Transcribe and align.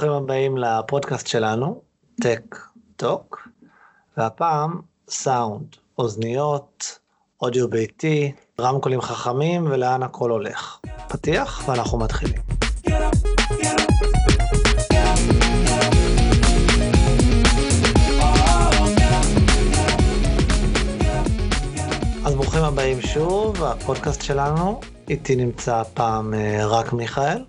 ברוכים 0.00 0.22
הבאים 0.22 0.56
לפודקאסט 0.56 1.26
שלנו, 1.26 1.82
טק 2.22 2.56
טוק, 2.96 3.48
והפעם 4.16 4.80
סאונד, 5.08 5.76
אוזניות, 5.98 6.98
אודיו 7.42 7.68
ביתי, 7.70 8.32
רמקולים 8.60 9.00
חכמים 9.00 9.66
ולאן 9.70 10.02
הכל 10.02 10.30
הולך. 10.30 10.78
פתיח 11.08 11.68
ואנחנו 11.68 11.98
מתחילים. 11.98 12.42
אז 22.24 22.34
ברוכים 22.34 22.62
הבאים 22.62 23.00
שוב, 23.00 23.64
הפודקאסט 23.64 24.22
שלנו, 24.22 24.80
איתי 25.08 25.36
נמצא 25.36 25.76
הפעם 25.76 26.34
אה, 26.34 26.66
רק 26.66 26.92
מיכאל. 26.92 27.44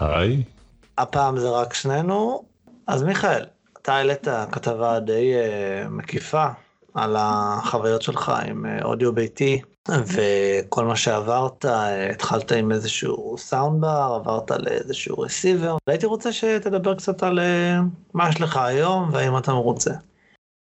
היי. 0.00 0.53
הפעם 0.98 1.38
זה 1.38 1.50
רק 1.50 1.74
שנינו. 1.74 2.44
אז 2.86 3.02
מיכאל, 3.02 3.44
אתה 3.82 3.94
העלית 3.94 4.26
כתבה 4.52 5.00
די 5.00 5.34
uh, 5.34 5.88
מקיפה 5.88 6.46
על 6.94 7.16
החוויות 7.18 8.02
שלך 8.02 8.32
עם 8.48 8.66
uh, 8.66 8.84
אודיו 8.84 9.12
ביתי, 9.12 9.60
וכל 9.88 10.84
מה 10.84 10.96
שעברת, 10.96 11.64
uh, 11.64 11.68
התחלת 12.12 12.52
עם 12.52 12.72
איזשהו 12.72 13.36
סאונד 13.38 13.80
בר, 13.80 14.20
עברת 14.20 14.50
לאיזשהו 14.50 15.18
רסיבר, 15.18 15.76
והייתי 15.86 16.06
רוצה 16.06 16.32
שתדבר 16.32 16.94
קצת 16.94 17.22
על 17.22 17.38
uh, 17.38 17.82
מה 18.14 18.28
יש 18.28 18.40
לך 18.40 18.56
היום 18.56 19.08
והאם 19.12 19.38
אתה 19.38 19.52
מרוצה. 19.52 19.92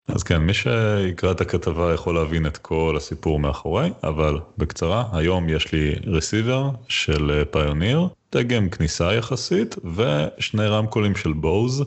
אז 0.09 0.23
כן, 0.23 0.37
מי 0.37 0.55
שיקרא 0.55 1.31
את 1.31 1.41
הכתבה 1.41 1.95
יכול 1.95 2.15
להבין 2.15 2.47
את 2.47 2.56
כל 2.56 2.95
הסיפור 2.97 3.39
מאחורי, 3.39 3.92
אבל 4.05 4.39
בקצרה, 4.59 5.05
היום 5.12 5.48
יש 5.48 5.73
לי 5.73 5.95
רסיבר 6.06 6.70
של 6.89 7.45
פיוניר, 7.51 8.09
דגם 8.33 8.70
כניסה 8.70 9.15
יחסית, 9.15 9.77
ושני 9.97 10.66
רמקולים 10.66 11.16
של 11.16 11.33
בוז, 11.33 11.84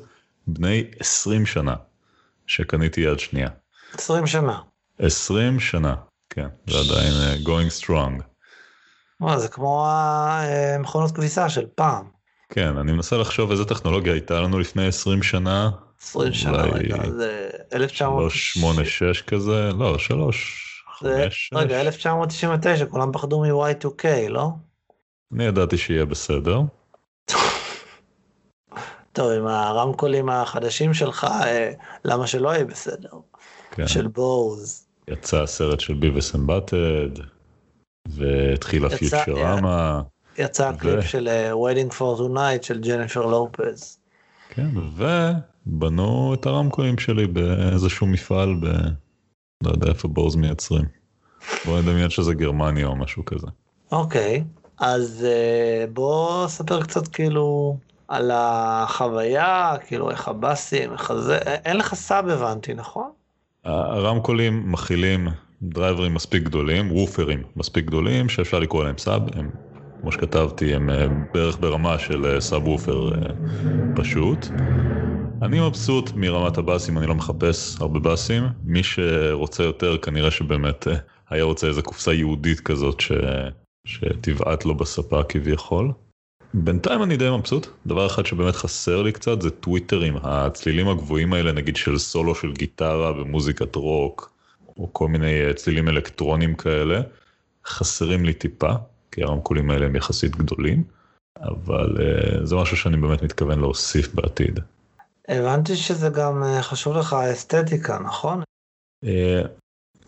בני 0.48 0.84
20 1.00 1.46
שנה, 1.46 1.76
שקניתי 2.48 3.02
יד 3.02 3.20
שנייה. 3.20 3.50
20 3.94 4.28
שנה. 4.28 4.60
20 5.00 5.60
שנה, 5.60 5.96
כן, 6.30 6.48
זה 6.68 6.78
עדיין 6.80 7.14
uh, 7.14 7.48
going 7.48 7.84
strong. 7.84 8.24
מה, 9.20 9.40
זה 9.40 9.48
כמו 9.48 9.88
המכונות 9.90 11.12
כביסה 11.12 11.50
של 11.50 11.66
פעם. 11.76 12.06
כן, 12.50 12.78
אני 12.78 12.92
מנסה 12.92 13.18
לחשוב 13.18 13.52
איזה 13.52 13.66
טכנולוגיה 13.66 14.14
הייתה 14.14 14.42
לנו 14.42 14.60
לפני 14.60 14.88
20 14.88 15.24
שנה. 15.24 15.70
20 16.02 16.34
שנה, 16.34 16.64
רגע, 16.64 17.10
זה 17.10 17.50
1986 17.74 19.22
כזה, 19.22 19.70
לא, 19.78 20.00
3, 20.00 20.84
5, 21.00 21.50
רגע, 21.56 21.82
1999, 21.82 22.86
כולם 22.86 23.12
פחדו 23.12 23.40
מ-Y2K, 23.42 24.30
לא? 24.30 24.50
אני 25.34 25.44
ידעתי 25.44 25.78
שיהיה 25.78 26.06
בסדר. 26.06 26.62
טוב, 29.14 29.32
עם 29.32 29.48
הרמקולים 29.48 30.30
החדשים 30.30 30.94
שלך, 30.94 31.24
אה, 31.24 31.72
למה 32.06 32.28
שלא 32.28 32.50
יהיה 32.50 32.66
בסדר? 32.66 33.10
כן. 33.72 33.88
של 33.88 34.08
בוז. 34.08 34.88
יצא 35.08 35.42
הסרט 35.42 35.80
של 35.80 35.94
ביבס 35.94 36.36
אמבטד, 36.36 37.10
והתחילה 38.08 38.90
פיוטרמה. 38.90 40.02
יצא 40.38 40.70
הקליפ 40.70 41.06
של 41.06 41.28
uh, 41.28 41.54
Waiting 41.54 41.94
for 41.94 42.20
Tonight 42.20 42.64
של 42.64 42.82
ג'ניפר 42.82 43.26
לופז. 43.26 44.00
כן, 44.50 44.68
ובנו 44.96 46.34
את 46.34 46.46
הרמקולים 46.46 46.98
שלי 46.98 47.28
באיזשהו 47.28 48.08
מפעל 48.08 48.56
ב... 48.62 48.66
לא 49.64 49.72
יודע 49.72 49.88
איפה 49.88 50.08
בוז 50.08 50.36
מייצרים. 50.36 50.86
בוא 51.66 51.80
נדמיין 51.80 52.10
שזה 52.10 52.34
גרמניה 52.34 52.88
או 52.88 52.96
משהו 52.96 53.26
כזה. 53.26 53.48
אוקיי, 53.92 54.44
אז 54.80 55.28
uh, 55.30 55.92
בוא 55.94 56.48
ספר 56.48 56.82
קצת 56.82 57.08
כאילו 57.08 57.78
על 58.08 58.32
החוויה, 58.34 59.76
כאילו 59.88 60.10
איך 60.12 60.28
הבאסים, 60.28 60.92
איך 60.92 61.14
זה, 61.14 61.38
אין 61.38 61.78
לך 61.78 61.94
sub 61.94 62.30
הבנתי, 62.30 62.74
נכון? 62.74 63.10
הרמקולים 63.64 64.72
מכילים 64.72 65.28
דרייברים 65.62 66.14
מספיק 66.14 66.44
גדולים, 66.44 66.92
וופרים 66.92 67.44
מספיק 67.56 67.86
גדולים 67.86 68.30
שאפשר 68.30 68.60
לקרוא 68.60 68.84
להם 68.84 68.98
sub, 68.98 69.22
הם 69.38 69.50
כמו 70.02 70.12
שכתבתי 70.12 70.76
הם 70.76 70.90
אה, 70.90 71.08
בערך 71.34 71.58
ברמה 71.60 72.00
של 72.00 72.26
אה, 72.26 72.42
סאב 72.42 72.68
וופר 72.68 73.12
פשוט. 73.96 74.48
אני 75.42 75.68
מבסוט 75.68 76.12
מרמת 76.16 76.58
הבאסים, 76.58 76.98
אני 76.98 77.08
לא 77.08 77.16
מחפש 77.16 77.78
הרבה 77.82 78.00
באסים, 78.00 78.44
מי 78.64 78.84
שרוצה 78.84 79.64
יותר 79.64 79.98
כנראה 79.98 80.32
שבאמת 80.32 80.88
היה 81.30 81.44
רוצה 81.44 81.68
איזה 81.68 81.82
קופסה 81.82 82.14
יהודית 82.14 82.60
כזאת 82.60 83.00
ש... 83.00 83.12
שתבעט 83.88 84.66
לו 84.66 84.76
בספה 84.76 85.24
כביכול. 85.24 85.92
בינתיים 86.54 87.04
אני 87.04 87.18
די 87.18 87.30
מבסוט, 87.30 87.68
דבר 87.86 88.08
אחד 88.08 88.26
שבאמת 88.26 88.56
חסר 88.56 89.02
לי 89.02 89.12
קצת 89.12 89.42
זה 89.42 89.50
טוויטרים, 89.50 90.18
הצלילים 90.24 90.88
הגבוהים 90.88 91.34
האלה 91.34 91.52
נגיד 91.52 91.76
של 91.76 91.98
סולו 91.98 92.36
של 92.36 92.54
גיטרה 92.54 93.22
ומוזיקת 93.22 93.76
רוק, 93.76 94.34
או 94.78 94.90
כל 94.94 95.08
מיני 95.08 95.46
אה, 95.46 95.54
צלילים 95.54 95.90
אלקטרונים 95.90 96.56
כאלה, 96.56 97.02
חסרים 97.66 98.26
לי 98.26 98.34
טיפה, 98.34 98.74
כי 99.12 99.24
הרמקולים 99.24 99.70
האלה 99.70 99.86
הם 99.86 99.96
יחסית 99.96 100.36
גדולים, 100.36 100.84
אבל 101.42 101.98
uh, 101.98 102.46
זה 102.46 102.56
משהו 102.56 102.78
שאני 102.78 102.98
באמת 102.98 103.24
מתכוון 103.24 103.60
להוסיף 103.60 104.14
בעתיד. 104.14 104.60
הבנתי 105.28 105.76
שזה 105.76 106.10
גם 106.10 106.44
uh, 106.44 106.62
חשוב 106.62 106.98
לך 106.98 107.14
האסתטיקה, 107.14 108.00
נכון? 108.00 108.42
Uh, 109.06 109.08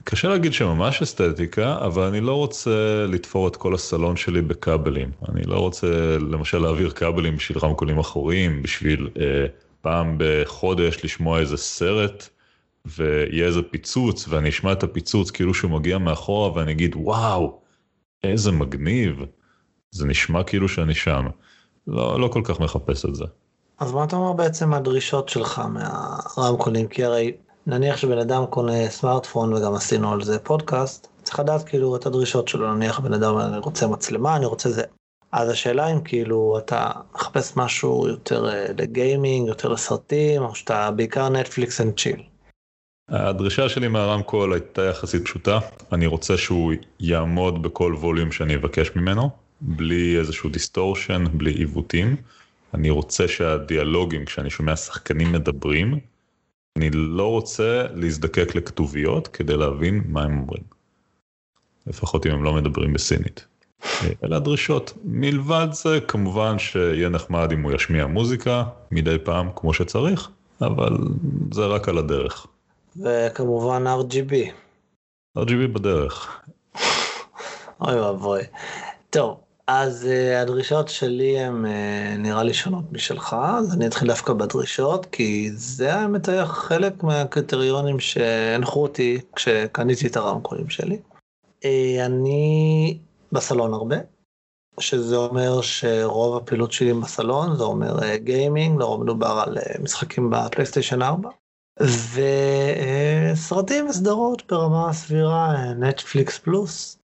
קשה 0.07 0.27
להגיד 0.27 0.53
שממש 0.53 1.01
אסתטיקה, 1.01 1.77
אבל 1.85 2.03
אני 2.03 2.21
לא 2.21 2.35
רוצה 2.35 3.05
לתפור 3.07 3.47
את 3.47 3.55
כל 3.55 3.73
הסלון 3.73 4.17
שלי 4.17 4.41
בכבלים. 4.41 5.11
אני 5.29 5.41
לא 5.43 5.59
רוצה 5.59 6.17
למשל 6.17 6.57
להעביר 6.57 6.89
כבלים 6.89 7.35
בשביל 7.35 7.57
רמקולים 7.57 7.99
אחוריים, 7.99 8.61
בשביל 8.61 9.09
אה, 9.19 9.45
פעם 9.81 10.16
בחודש 10.19 11.03
לשמוע 11.03 11.39
איזה 11.39 11.57
סרט, 11.57 12.29
ויהיה 12.85 13.45
איזה 13.45 13.61
פיצוץ, 13.61 14.27
ואני 14.27 14.49
אשמע 14.49 14.71
את 14.71 14.83
הפיצוץ 14.83 15.31
כאילו 15.31 15.53
שהוא 15.53 15.71
מגיע 15.71 15.97
מאחורה, 15.97 16.53
ואני 16.55 16.72
אגיד, 16.72 16.95
וואו, 16.95 17.59
איזה 18.23 18.51
מגניב. 18.51 19.19
זה 19.91 20.07
נשמע 20.07 20.43
כאילו 20.43 20.69
שאני 20.69 20.95
שם. 20.95 21.27
לא, 21.87 22.19
לא 22.19 22.27
כל 22.27 22.41
כך 22.43 22.59
מחפש 22.59 23.05
את 23.05 23.16
זה. 23.16 23.25
אז 23.79 23.91
מה 23.91 24.03
אתה 24.03 24.16
אומר 24.16 24.33
בעצם 24.33 24.73
הדרישות 24.73 25.29
שלך 25.29 25.61
מהרמקולים? 25.69 26.87
כי 26.87 27.03
הרי 27.03 27.31
נניח 27.68 27.98
שבן 27.98 28.18
אדם 28.18 28.46
קונה 28.46 28.90
סמארטפון 28.90 29.53
וגם 29.53 29.74
עשינו 29.74 30.14
על 30.14 30.24
זה 30.24 30.40
פודקאסט, 30.40 31.08
צריך 31.24 31.40
לדעת 31.40 31.64
כאילו 31.64 31.96
את 31.96 32.06
הדרישות 32.06 32.48
שלו, 32.48 32.76
נניח 32.76 33.00
בן 33.00 33.14
אדם 33.14 33.38
אני 33.38 33.58
רוצה 33.58 33.88
מצלמה, 33.88 34.36
אני 34.36 34.46
רוצה 34.46 34.70
זה. 34.70 34.84
אז 35.31 35.50
השאלה 35.50 35.92
אם 35.92 36.02
כאילו 36.02 36.58
אתה 36.58 36.92
מחפש 37.16 37.58
משהו 37.58 38.08
יותר 38.08 38.50
uh, 38.50 38.74
לגיימינג, 38.78 39.48
יותר 39.48 39.70
לסרטים, 39.70 40.42
או 40.42 40.56
שאתה 40.56 40.92
בעיקר 40.92 41.30
Netflix 41.29 41.81
and 41.81 42.00
chill. 42.00 42.23
הדרישה 43.09 43.70
שלי 43.70 43.88
מהרמקול 43.88 44.53
הייתה 44.53 44.82
יחסית 44.82 45.26
פשוטה, 45.26 45.59
אני 45.92 46.06
רוצה 46.06 46.38
שהוא 46.38 46.74
יעמוד 47.00 47.62
בכל 47.62 47.96
volume 48.00 48.31
שאני 48.32 48.56
אבקש 48.56 48.92
ממנו, 48.96 49.30
בלי 49.62 50.20
איזשהו 50.20 50.50
distortion, 50.50 51.23
בלי 51.34 51.52
עיוותים. 51.52 52.16
אני 52.74 52.90
רוצה 52.90 53.28
שהדיאלוגים, 53.28 54.26
כשאני 54.26 54.50
שומע 54.50 54.76
שחקנים 54.76 55.32
מדברים, 55.32 56.00
אני 56.78 56.90
לא 56.94 57.31
רוצה 57.31 57.86
להזדקק 57.94 58.56
לכתוביות 58.56 59.28
כדי 59.28 59.58
להבין 59.58 60.03
מה 60.08 60.24
הם 60.24 60.40
אומרים. 60.40 60.63
לפחות 61.88 62.25
אם 62.25 62.31
הם 62.31 62.44
לא 62.44 62.53
מדברים 62.53 62.94
בסינית. 62.94 63.46
אלה 64.24 64.36
הדרישות. 64.38 64.94
מלבד 65.03 65.68
זה 65.72 66.00
כמובן 66.08 66.59
שיהיה 66.59 67.09
נחמד 67.09 67.52
אם 67.52 67.62
הוא 67.62 67.72
ישמיע 67.72 68.08
מוזיקה 68.08 68.64
מדי 68.91 69.18
פעם 69.24 69.50
כמו 69.56 69.74
שצריך, 69.74 70.30
אבל 70.62 70.97
זה 71.53 71.66
רק 71.66 71.90
על 71.90 71.97
הדרך. 71.97 72.47
וכמובן 72.97 73.84
RGB. 73.88 74.34
RGB 75.38 75.68
בדרך. 75.74 76.41
אוי 77.81 78.00
ואבוי. 78.00 78.41
טוב, 79.09 79.40
אז 79.68 80.08
uh, 80.08 80.42
הדרישות 80.42 80.90
שלי 80.90 81.40
הן 81.40 81.66
uh, 81.66 82.18
נראה 82.18 82.44
לי 82.44 82.53
שונות 82.53 82.84
משלך, 82.92 83.36
אז 83.40 83.74
אני 83.74 83.88
אתחיל 83.88 84.08
דווקא 84.08 84.34
בדרישות, 84.34 85.06
כי 85.06 85.52
זה 85.53 85.96
האמת 85.96 86.28
היה 86.28 86.46
חלק 86.46 87.03
מהקריטריונים 87.03 88.00
שהנחו 88.00 88.84
אותי 88.84 89.22
כשקניתי 89.35 90.08
את 90.08 90.16
הרמקולים 90.16 90.70
שלי. 90.70 91.00
Uh, 91.62 91.66
אני 92.06 92.97
בסלון 93.32 93.73
הרבה, 93.73 93.96
שזה 94.79 95.16
אומר 95.16 95.62
שרוב 95.62 96.38
הפעילות 96.38 96.72
שלי 96.72 96.94
בסלון, 96.94 97.56
זה 97.56 97.64
אומר 97.64 98.16
גיימינג, 98.16 98.79
לרוב 98.79 99.03
מדובר 99.03 99.44
על 99.46 99.58
משחקים 99.82 100.29
בפלייסטיישן 100.29 101.02
4, 101.02 101.29
וסרטים 103.34 103.88
וסדרות 103.88 104.44
ברמה 104.52 104.94
סבירה, 104.94 105.73
נטפליקס 105.73 106.38
פלוס, 106.38 106.97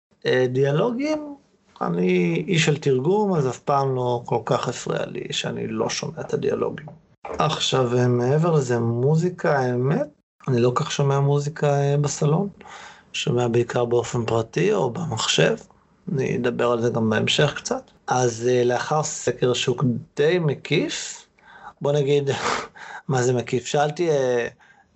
דיאלוגים. 0.50 1.41
אני 1.82 2.44
איש 2.48 2.66
של 2.66 2.78
תרגום, 2.78 3.34
אז 3.34 3.48
אף 3.48 3.60
פעם 3.60 3.96
לא 3.96 4.22
כל 4.26 4.40
כך 4.46 4.68
הפריע 4.68 5.06
לי 5.06 5.24
שאני 5.32 5.68
לא 5.68 5.90
שומע 5.90 6.22
את 6.22 6.34
הדיאלוגים. 6.34 6.86
עכשיו, 7.24 7.90
מעבר 8.10 8.52
לזה, 8.52 8.80
מוזיקה, 8.80 9.60
האמת, 9.60 10.08
אני 10.48 10.62
לא 10.62 10.72
כך 10.76 10.92
שומע 10.92 11.20
מוזיקה 11.20 11.68
אה, 11.68 11.98
בסלון, 11.98 12.50
שומע 13.14 13.48
בעיקר 13.48 13.86
באופן 13.86 14.26
פרטי 14.26 14.74
או 14.74 14.90
במחשב, 14.90 15.56
אני 16.12 16.38
אדבר 16.38 16.72
על 16.72 16.82
זה 16.82 16.90
גם 16.90 17.10
בהמשך 17.10 17.54
קצת. 17.58 17.92
אז 18.08 18.48
אה, 18.52 18.64
לאחר 18.64 19.04
סקר 19.04 19.54
שוק 19.54 19.84
די 20.18 20.40
מקיף, 20.40 21.26
בוא 21.82 21.92
נגיד, 21.92 22.30
מה 23.08 23.24
זה 23.24 23.34
מקיף? 23.34 23.66
שאלתי 23.66 24.10
אה, 24.10 24.48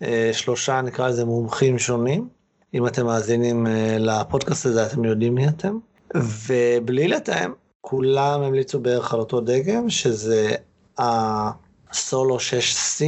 אה, 0.01 0.29
שלושה, 0.33 0.81
נקרא 0.81 1.07
לזה 1.07 1.25
מומחים 1.25 1.79
שונים. 1.79 2.27
אם 2.73 2.87
אתם 2.87 3.05
מאזינים 3.05 3.67
אה, 3.67 3.97
לפודקאסט 3.99 4.65
הזה, 4.65 4.85
אתם 4.85 5.03
יודעים 5.03 5.35
מי 5.35 5.47
אתם. 5.47 5.77
ובלי 6.13 7.07
לתאם, 7.07 7.51
כולם 7.81 8.41
המליצו 8.41 8.79
בערך 8.79 9.13
על 9.13 9.19
אותו 9.19 9.41
דגם, 9.41 9.89
שזה 9.89 10.55
הסולו 10.97 12.37
6C. 12.37 13.05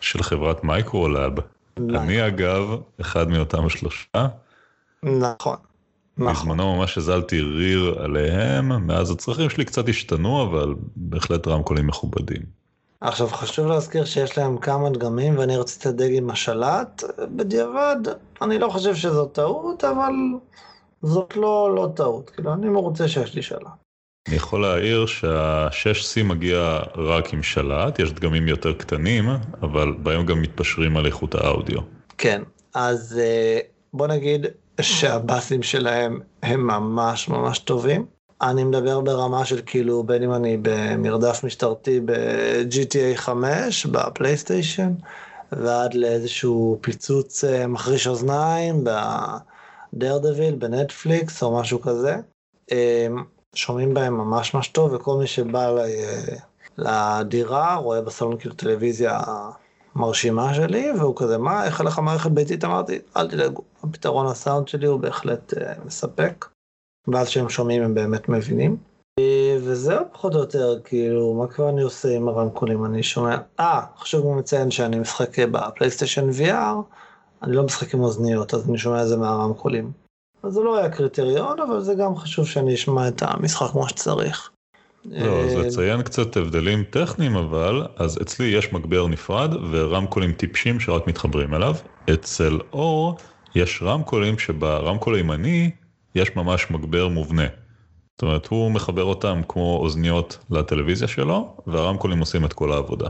של 0.00 0.22
חברת 0.22 0.64
Microlab. 0.64 1.32
אני 1.78 2.26
אגב, 2.26 2.62
אחד 3.00 3.28
מאותם 3.28 3.66
השלושה. 3.66 4.26
נכון. 5.02 5.56
נכון. 6.18 6.34
בזמנו 6.34 6.76
ממש 6.76 6.98
הזלתי 6.98 7.40
ריר 7.40 7.98
עליהם, 8.02 8.86
מאז 8.86 9.10
הצרכים 9.10 9.50
שלי 9.50 9.64
קצת 9.64 9.88
השתנו, 9.88 10.42
אבל 10.42 10.74
בהחלט 10.96 11.48
רמקולים 11.48 11.86
מכובדים. 11.86 12.42
עכשיו 13.00 13.28
חשוב 13.28 13.66
להזכיר 13.66 14.04
שיש 14.04 14.38
להם 14.38 14.58
כמה 14.58 14.90
דגמים 14.90 15.38
ואני 15.38 15.56
רציתי 15.56 15.88
לדג 15.88 16.10
עם 16.12 16.30
השלט, 16.30 17.04
בדיעבד 17.36 17.96
אני 18.42 18.58
לא 18.58 18.68
חושב 18.68 18.94
שזו 18.94 19.26
טעות, 19.26 19.84
אבל 19.84 20.12
זאת 21.06 21.36
לא, 21.36 21.74
לא 21.74 21.88
טעות, 21.96 22.30
כאילו 22.30 22.52
אני 22.52 22.68
מרוצה 22.68 23.08
שיש 23.08 23.34
לי 23.34 23.42
שלט. 23.42 23.60
אני 24.28 24.36
יכול 24.36 24.62
להעיר 24.62 25.06
שה-6C 25.06 26.22
מגיע 26.24 26.80
רק 26.96 27.32
עם 27.32 27.42
שלט, 27.42 27.98
יש 27.98 28.12
דגמים 28.12 28.48
יותר 28.48 28.72
קטנים, 28.72 29.28
אבל 29.62 29.92
בהם 29.92 30.26
גם 30.26 30.42
מתפשרים 30.42 30.96
על 30.96 31.06
איכות 31.06 31.34
האודיו. 31.34 31.78
כן, 32.18 32.42
אז 32.74 33.18
אה, 33.22 33.58
בוא 33.92 34.06
נגיד 34.06 34.46
שהבאסים 34.80 35.62
שלהם 35.62 36.20
הם 36.42 36.66
ממש 36.66 37.28
ממש 37.28 37.58
טובים. 37.58 38.06
אני 38.42 38.64
מדבר 38.64 39.00
ברמה 39.00 39.44
של 39.44 39.60
כאילו, 39.66 40.02
בין 40.02 40.22
אם 40.22 40.32
אני 40.32 40.58
במרדף 40.62 41.44
משטרתי 41.44 42.00
ב-GTA 42.04 43.16
5, 43.16 43.86
בפלייסטיישן, 43.86 44.92
ועד 45.52 45.94
לאיזשהו 45.94 46.78
פיצוץ 46.80 47.44
אה, 47.44 47.66
מחריש 47.66 48.06
אוזניים 48.06 48.84
בדרדוויל, 49.96 50.54
בנטפליקס 50.54 51.42
או 51.42 51.60
משהו 51.60 51.80
כזה. 51.80 52.16
אה, 52.72 53.06
שומעים 53.54 53.94
בהם 53.94 54.16
ממש 54.16 54.54
ממש 54.54 54.68
טוב, 54.68 54.92
וכל 54.92 55.16
מי 55.16 55.26
שבא 55.26 55.76
אה, 55.78 56.36
לדירה 56.78 57.74
רואה 57.74 58.02
בסלון 58.02 58.38
כאילו 58.38 58.54
טלוויזיה 58.54 59.20
מרשימה 59.96 60.54
שלי, 60.54 60.90
והוא 60.98 61.16
כזה, 61.16 61.38
מה, 61.38 61.64
איך 61.64 61.80
הלך 61.80 61.98
המערכת 61.98 62.30
ביתית? 62.30 62.64
אמרתי, 62.64 62.98
אל 63.16 63.28
תדאגו, 63.28 63.62
הפתרון 63.82 64.26
הסאונד 64.26 64.68
שלי 64.68 64.86
הוא 64.86 65.00
בהחלט 65.00 65.54
uh, 65.54 65.86
מספק, 65.86 66.46
ואז 67.08 67.28
כשהם 67.28 67.48
שומעים 67.48 67.82
הם 67.82 67.94
באמת 67.94 68.28
מבינים. 68.28 68.76
אה, 69.18 69.56
וזהו 69.62 70.04
פחות 70.12 70.34
או 70.34 70.38
יותר, 70.40 70.80
כאילו, 70.84 71.34
מה 71.34 71.46
כבר 71.46 71.68
אני 71.68 71.82
עושה 71.82 72.16
עם 72.16 72.28
הרמקולים? 72.28 72.84
אני 72.84 73.02
שומע, 73.02 73.36
אה, 73.60 73.80
חשוב 73.98 74.30
גם 74.30 74.38
לציין 74.38 74.70
שאני 74.70 74.98
משחק 74.98 75.38
בפלייסטיישן 75.38 76.28
VR, 76.30 76.96
אני 77.42 77.56
לא 77.56 77.62
משחק 77.62 77.94
עם 77.94 78.00
אוזניות, 78.00 78.54
אז 78.54 78.68
אני 78.68 78.78
שומע 78.78 79.02
את 79.02 79.08
זה 79.08 79.16
מהרמקולים. 79.16 79.92
אז 80.42 80.52
זה 80.52 80.60
לא 80.60 80.78
היה 80.78 80.90
קריטריון, 80.90 81.60
אבל 81.60 81.80
זה 81.80 81.94
גם 81.94 82.16
חשוב 82.16 82.46
שאני 82.46 82.74
אשמע 82.74 83.08
את 83.08 83.22
המשחק 83.26 83.70
כמו 83.70 83.88
שצריך. 83.88 84.50
לא, 85.04 85.40
אז 85.40 85.54
לציין 85.54 86.02
קצת 86.02 86.36
הבדלים 86.36 86.84
טכניים 86.84 87.36
אבל, 87.36 87.86
אז 87.96 88.18
אצלי 88.22 88.46
יש 88.46 88.72
מגבר 88.72 89.06
נפרד 89.06 89.54
ורמקולים 89.70 90.32
טיפשים 90.32 90.80
שרק 90.80 91.06
מתחברים 91.06 91.54
אליו. 91.54 91.74
אצל 92.14 92.58
אור 92.72 93.16
יש 93.54 93.82
רמקולים 93.82 94.38
שברמקול 94.38 95.14
הימני 95.14 95.70
יש 96.14 96.36
ממש 96.36 96.70
מגבר 96.70 97.08
מובנה. 97.08 97.46
זאת 98.14 98.22
אומרת, 98.22 98.46
הוא 98.46 98.70
מחבר 98.70 99.04
אותם 99.04 99.40
כמו 99.48 99.78
אוזניות 99.82 100.38
לטלוויזיה 100.50 101.08
שלו, 101.08 101.56
והרמקולים 101.66 102.18
עושים 102.18 102.44
את 102.44 102.52
כל 102.52 102.72
העבודה. 102.72 103.08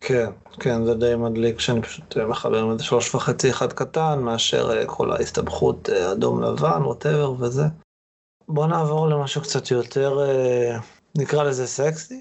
כן, 0.00 0.30
כן, 0.60 0.84
זה 0.84 0.94
די 0.94 1.14
מדליק 1.16 1.60
שאני 1.60 1.82
פשוט 1.82 2.16
מחבר 2.16 2.62
עם 2.62 2.72
איזה 2.72 2.84
שלוש 2.84 3.14
וחצי 3.14 3.50
אחד 3.50 3.72
קטן, 3.72 4.18
מאשר 4.22 4.70
אה, 4.70 4.86
כל 4.86 5.12
ההסתבכות 5.12 5.90
אה, 5.90 6.12
אדום 6.12 6.42
לבן, 6.42 6.82
ווטאבר 6.84 7.34
וזה. 7.38 7.64
בוא 8.48 8.66
נעבור 8.66 9.08
למשהו 9.08 9.42
קצת 9.42 9.70
יותר 9.70 10.20
אה, 10.20 10.78
נקרא 11.18 11.42
לזה 11.42 11.66
סקסי, 11.66 12.20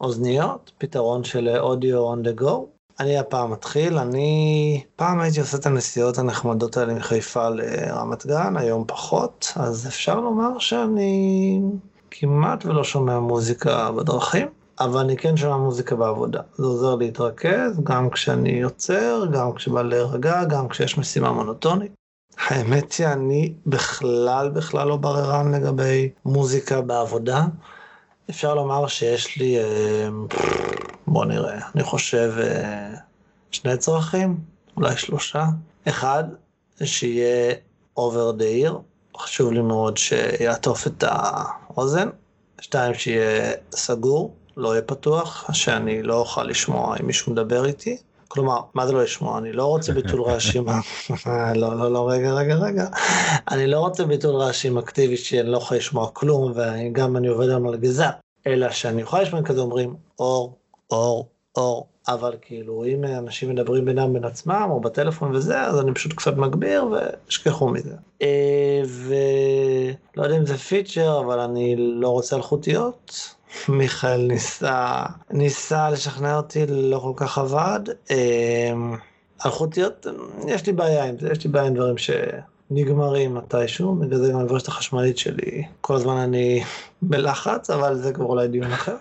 אוזניות, 0.00 0.72
פתרון 0.78 1.24
של 1.24 1.48
אודיו 1.58 2.14
on 2.14 2.16
the 2.26 2.40
go. 2.40 2.52
אני 3.00 3.18
הפעם 3.18 3.52
מתחיל, 3.52 3.98
אני 3.98 4.84
פעם 4.96 5.20
הייתי 5.20 5.40
עושה 5.40 5.56
את 5.56 5.66
הנסיעות 5.66 6.18
הנחמדות 6.18 6.76
האלה 6.76 6.94
מחיפה 6.94 7.48
לרמת 7.48 8.26
גן, 8.26 8.56
היום 8.56 8.84
פחות, 8.86 9.52
אז 9.56 9.86
אפשר 9.86 10.20
לומר 10.20 10.58
שאני 10.58 11.60
כמעט 12.10 12.66
ולא 12.66 12.84
שומע 12.84 13.18
מוזיקה 13.18 13.92
בדרכים, 13.92 14.48
אבל 14.80 15.00
אני 15.00 15.16
כן 15.16 15.36
שומע 15.36 15.56
מוזיקה 15.56 15.96
בעבודה. 15.96 16.40
זה 16.54 16.66
עוזר 16.66 16.94
להתרכז, 16.94 17.80
גם 17.82 18.10
כשאני 18.10 18.50
יוצר, 18.50 19.26
גם 19.32 19.52
כשבא 19.52 19.82
להירגע, 19.82 20.44
גם 20.44 20.68
כשיש 20.68 20.98
משימה 20.98 21.32
מונוטונית. 21.32 21.92
האמת 22.38 22.92
שאני 22.92 23.52
בכלל 23.66 24.50
בכלל 24.50 24.88
לא 24.88 24.96
בררן 24.96 25.54
לגבי 25.54 26.10
מוזיקה 26.24 26.80
בעבודה. 26.80 27.44
אפשר 28.30 28.54
לומר 28.54 28.86
שיש 28.86 29.38
לי, 29.38 29.58
אה, 29.58 30.08
בוא 31.06 31.24
נראה, 31.24 31.58
אני 31.74 31.82
חושב 31.82 32.32
אה, 32.38 32.94
שני 33.50 33.76
צרכים, 33.76 34.38
אולי 34.76 34.96
שלושה. 34.96 35.46
אחד, 35.88 36.24
שיהיה 36.84 37.54
over 37.98 38.38
the 38.38 38.66
ear, 38.66 38.72
חשוב 39.18 39.52
לי 39.52 39.60
מאוד 39.60 39.96
שיעטוף 39.96 40.86
את 40.86 41.04
האוזן. 41.06 42.08
שתיים, 42.60 42.94
שיהיה 42.94 43.52
סגור, 43.72 44.34
לא 44.56 44.72
יהיה 44.72 44.82
פתוח, 44.82 45.50
שאני 45.52 46.02
לא 46.02 46.14
אוכל 46.14 46.44
לשמוע 46.44 46.96
אם 47.00 47.06
מישהו 47.06 47.32
מדבר 47.32 47.64
איתי. 47.64 47.96
כלומר, 48.28 48.60
מה 48.74 48.86
זה 48.86 48.92
לא 48.92 49.02
לשמוע? 49.02 49.38
אני 49.38 49.52
לא 49.52 49.64
רוצה 49.64 49.92
ביטול 49.92 50.22
רעשים, 50.26 50.66
לא, 51.54 51.76
לא, 51.78 51.92
לא, 51.92 52.08
רגע, 52.10 52.32
רגע, 52.32 52.54
רגע. 52.54 52.86
אני 53.50 53.66
לא 53.66 53.78
רוצה 53.80 54.04
ביטול 54.04 54.34
רעשים 54.36 54.78
אקטיבי 54.78 55.16
שאני 55.16 55.48
לא 55.48 55.56
יכול 55.56 55.76
לשמוע 55.76 56.10
כלום, 56.12 56.52
וגם 56.54 57.16
אני 57.16 57.28
עובד 57.28 57.48
על 57.48 57.58
מלגזה, 57.58 58.04
אלא 58.46 58.70
שאני 58.70 59.02
יכול 59.02 59.20
לשמוע 59.20 59.42
כזה 59.42 59.60
אומרים, 59.60 59.94
אור, 60.18 60.56
אור, 60.90 61.28
אור, 61.56 61.86
אבל 62.08 62.36
כאילו, 62.40 62.84
אם 62.84 63.04
אנשים 63.04 63.50
מדברים 63.50 63.84
בינם 63.84 64.12
בין 64.12 64.24
עצמם, 64.24 64.68
או 64.70 64.80
בטלפון 64.80 65.34
וזה, 65.34 65.62
אז 65.62 65.80
אני 65.80 65.94
פשוט 65.94 66.12
קצת 66.12 66.36
מגביר, 66.36 66.86
וישכחו 66.86 67.68
מזה. 67.68 67.94
אה, 68.22 68.82
ולא 68.86 70.24
יודע 70.24 70.36
אם 70.36 70.46
זה 70.46 70.58
פיצ'ר, 70.58 71.20
אבל 71.20 71.40
אני 71.40 71.76
לא 71.76 72.08
רוצה 72.08 72.36
אלחוטיות. 72.36 73.34
מיכאל 73.68 74.26
ניסה, 74.26 75.02
ניסה 75.30 75.90
לשכנע 75.90 76.36
אותי, 76.36 76.66
לא 76.66 76.98
כל 76.98 77.12
כך 77.16 77.38
עבד. 77.38 77.80
אמ, 78.10 78.96
אלחוטיות, 79.46 80.06
יש 80.48 80.66
לי 80.66 80.72
בעיה 80.72 81.04
עם 81.04 81.18
זה, 81.18 81.28
יש 81.32 81.44
לי 81.44 81.50
בעיה 81.50 81.66
עם 81.66 81.74
דברים 81.74 81.94
שנגמרים 81.98 83.34
מתישהו, 83.34 83.94
בגלל 83.94 84.18
זה 84.18 84.32
גם 84.32 84.38
המברשת 84.38 84.68
החשמלית 84.68 85.18
שלי, 85.18 85.64
כל 85.80 85.94
הזמן 85.94 86.16
אני 86.16 86.64
בלחץ, 87.02 87.70
אבל 87.70 87.96
זה 87.96 88.12
כבר 88.12 88.24
אולי 88.24 88.48
דיון 88.48 88.72
אחר. 88.72 88.96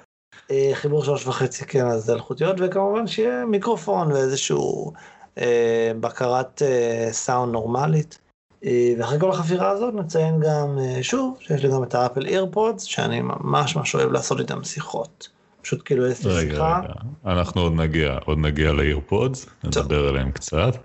אה, 0.51 0.71
חיבור 0.73 1.03
שלוש 1.03 1.27
וחצי 1.27 1.65
כן, 1.65 1.85
אז 1.85 2.05
זה 2.05 2.13
אלחוטיות, 2.13 2.55
וכמובן 2.59 3.07
שיהיה 3.07 3.45
מיקרופון 3.45 4.11
ואיזשהו 4.11 4.93
אה, 5.37 5.91
בקרת 5.99 6.61
אה, 6.61 7.07
סאונד 7.11 7.51
נורמלית. 7.53 8.22
אה, 8.65 8.93
ואחרי 8.97 9.19
כל 9.19 9.29
החפירה 9.29 9.69
הזאת 9.69 9.93
נציין 9.93 10.39
גם, 10.39 10.77
אה, 10.79 11.03
שוב, 11.03 11.37
שיש 11.39 11.63
לי 11.63 11.69
גם 11.71 11.83
את 11.83 11.95
האפל 11.95 12.25
אירפודס, 12.25 12.83
שאני 12.83 13.21
ממש 13.21 13.75
ממש 13.75 13.95
אוהב 13.95 14.11
לעשות 14.11 14.39
איתם 14.39 14.63
שיחות. 14.63 15.29
פשוט 15.61 15.81
כאילו 15.85 16.07
יש 16.07 16.25
לי 16.25 16.41
שיחה. 16.41 16.79
רגע, 16.79 16.93
אנחנו 17.25 17.61
עוד 17.61 17.73
נגיע, 17.75 18.17
עוד 18.25 18.37
נגיע 18.37 18.71
לאירפודס, 18.71 19.45
נדבר 19.63 20.07
עליהם 20.07 20.31
קצת. 20.31 20.77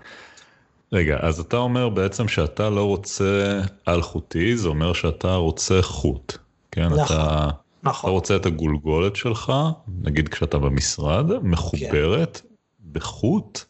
רגע, 0.93 1.17
אז 1.21 1.39
אתה 1.39 1.57
אומר 1.57 1.89
בעצם 1.89 2.27
שאתה 2.27 2.69
לא 2.69 2.83
רוצה 2.83 3.61
אלחוטי, 3.87 4.57
זה 4.57 4.67
אומר 4.67 4.93
שאתה 4.93 5.35
רוצה 5.35 5.81
חוט. 5.81 6.37
כן, 6.71 6.85
נכון, 6.85 6.99
אתה, 7.05 7.49
נכון. 7.83 8.09
אתה 8.09 8.11
רוצה 8.11 8.35
את 8.35 8.45
הגולגולת 8.45 9.15
שלך, 9.15 9.53
נגיד 10.01 10.29
כשאתה 10.29 10.57
במשרד, 10.57 11.25
מחוברת 11.43 12.41
כן. 12.43 12.49
בחוט 12.91 13.63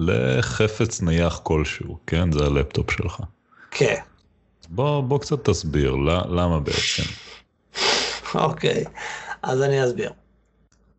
לחפץ 0.00 1.02
נייח 1.02 1.40
כלשהו, 1.42 1.98
כן? 2.06 2.32
זה 2.32 2.46
הלפטופ 2.46 2.90
שלך. 2.90 3.20
כן. 3.70 4.00
בוא, 4.68 5.00
בוא 5.00 5.18
קצת 5.18 5.48
תסביר, 5.48 5.96
למה 6.28 6.60
בעצם? 6.60 7.02
אוקיי, 8.34 8.84
אז 9.42 9.62
אני 9.62 9.84
אסביר. 9.84 10.12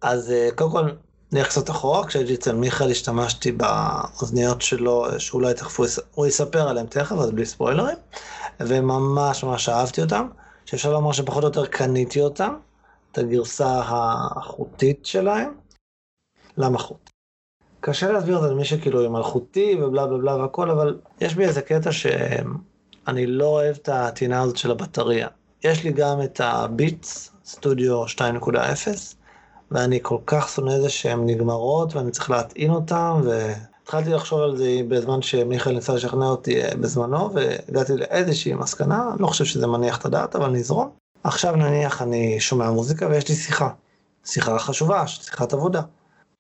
אז 0.01 0.31
אה, 0.31 0.50
קודם 0.55 0.72
כל, 0.72 0.89
נלך 1.31 1.48
קצת 1.48 1.70
אחורה, 1.70 2.08
כשהייתי 2.08 2.34
אצל 2.34 2.55
מיכאל 2.55 2.91
השתמשתי 2.91 3.51
באוזניות 3.51 4.62
שלו, 4.62 5.05
שאולי 5.20 5.53
תכף 5.53 5.79
הוא 6.12 6.27
יספר 6.27 6.70
עליהם 6.70 6.88
תכף, 6.88 7.15
אז 7.15 7.31
בלי 7.31 7.46
ספוילרים, 7.46 7.98
וממש 8.60 9.43
ממש 9.43 9.70
אהבתי 9.70 10.01
אותם, 10.01 10.27
שאפשר 10.65 10.91
לומר 10.91 11.12
שפחות 11.12 11.43
או 11.43 11.48
יותר 11.48 11.65
קניתי 11.65 12.22
אותם, 12.22 12.53
את 13.12 13.17
הגרסה 13.17 13.81
החוטית 13.86 15.05
שלהם. 15.05 15.53
למה 16.58 16.77
חוט? 16.77 17.10
קשה 17.82 18.12
להסביר 18.12 18.38
את 18.38 18.42
זה 18.42 18.50
למי 18.50 18.66
שכאילו 18.66 19.06
עם 19.06 19.14
מלכותי 19.14 19.78
ובלה 19.82 20.08
בלה 20.08 20.18
בלה 20.18 20.36
והכל, 20.36 20.70
אבל 20.70 20.98
יש 21.22 21.36
בי 21.36 21.46
איזה 21.46 21.62
קטע 21.62 21.92
שאני 21.92 23.28
לא 23.28 23.46
אוהב 23.46 23.76
את 23.82 23.90
הטינה 23.90 24.42
הזאת 24.42 24.58
של 24.58 24.72
הבטריה. 24.72 25.28
יש 25.64 25.84
לי 25.84 25.92
גם 25.92 26.22
את 26.22 26.42
הביטס 26.44 27.32
סטודיו 27.46 28.06
2.0, 28.06 28.48
ואני 29.72 30.00
כל 30.02 30.18
כך 30.26 30.50
שונא 30.50 30.76
את 30.76 30.82
זה 30.82 30.90
שהן 30.90 31.26
נגמרות 31.26 31.96
ואני 31.96 32.12
צריך 32.12 32.30
להטעין 32.30 32.72
אותן, 32.72 33.12
והתחלתי 33.24 34.10
לחשוב 34.10 34.40
על 34.40 34.58
זה 34.58 34.82
בזמן 34.88 35.22
שמיכאל 35.22 35.74
ניסה 35.74 35.94
לשכנע 35.94 36.26
אותי 36.26 36.64
אה, 36.64 36.76
בזמנו, 36.76 37.34
והגעתי 37.34 37.98
לאיזושהי 37.98 38.54
מסקנה, 38.54 39.10
לא 39.20 39.28
חושב 39.28 39.46
שזה 39.46 39.68
מניח 39.68 39.98
את 39.98 40.06
הדעת, 40.06 40.36
אבל 40.36 40.50
נזרום. 40.50 40.90
עכשיו 41.24 41.56
נניח 41.56 42.02
אני 42.02 42.40
שומע 42.40 42.72
מוזיקה 42.72 43.08
ויש 43.08 43.30
לי 43.30 43.36
שיחה, 43.36 43.70
שיחה 44.26 44.60
חשובה, 44.60 45.08
שיחת 45.08 45.54
עבודה. 45.54 45.82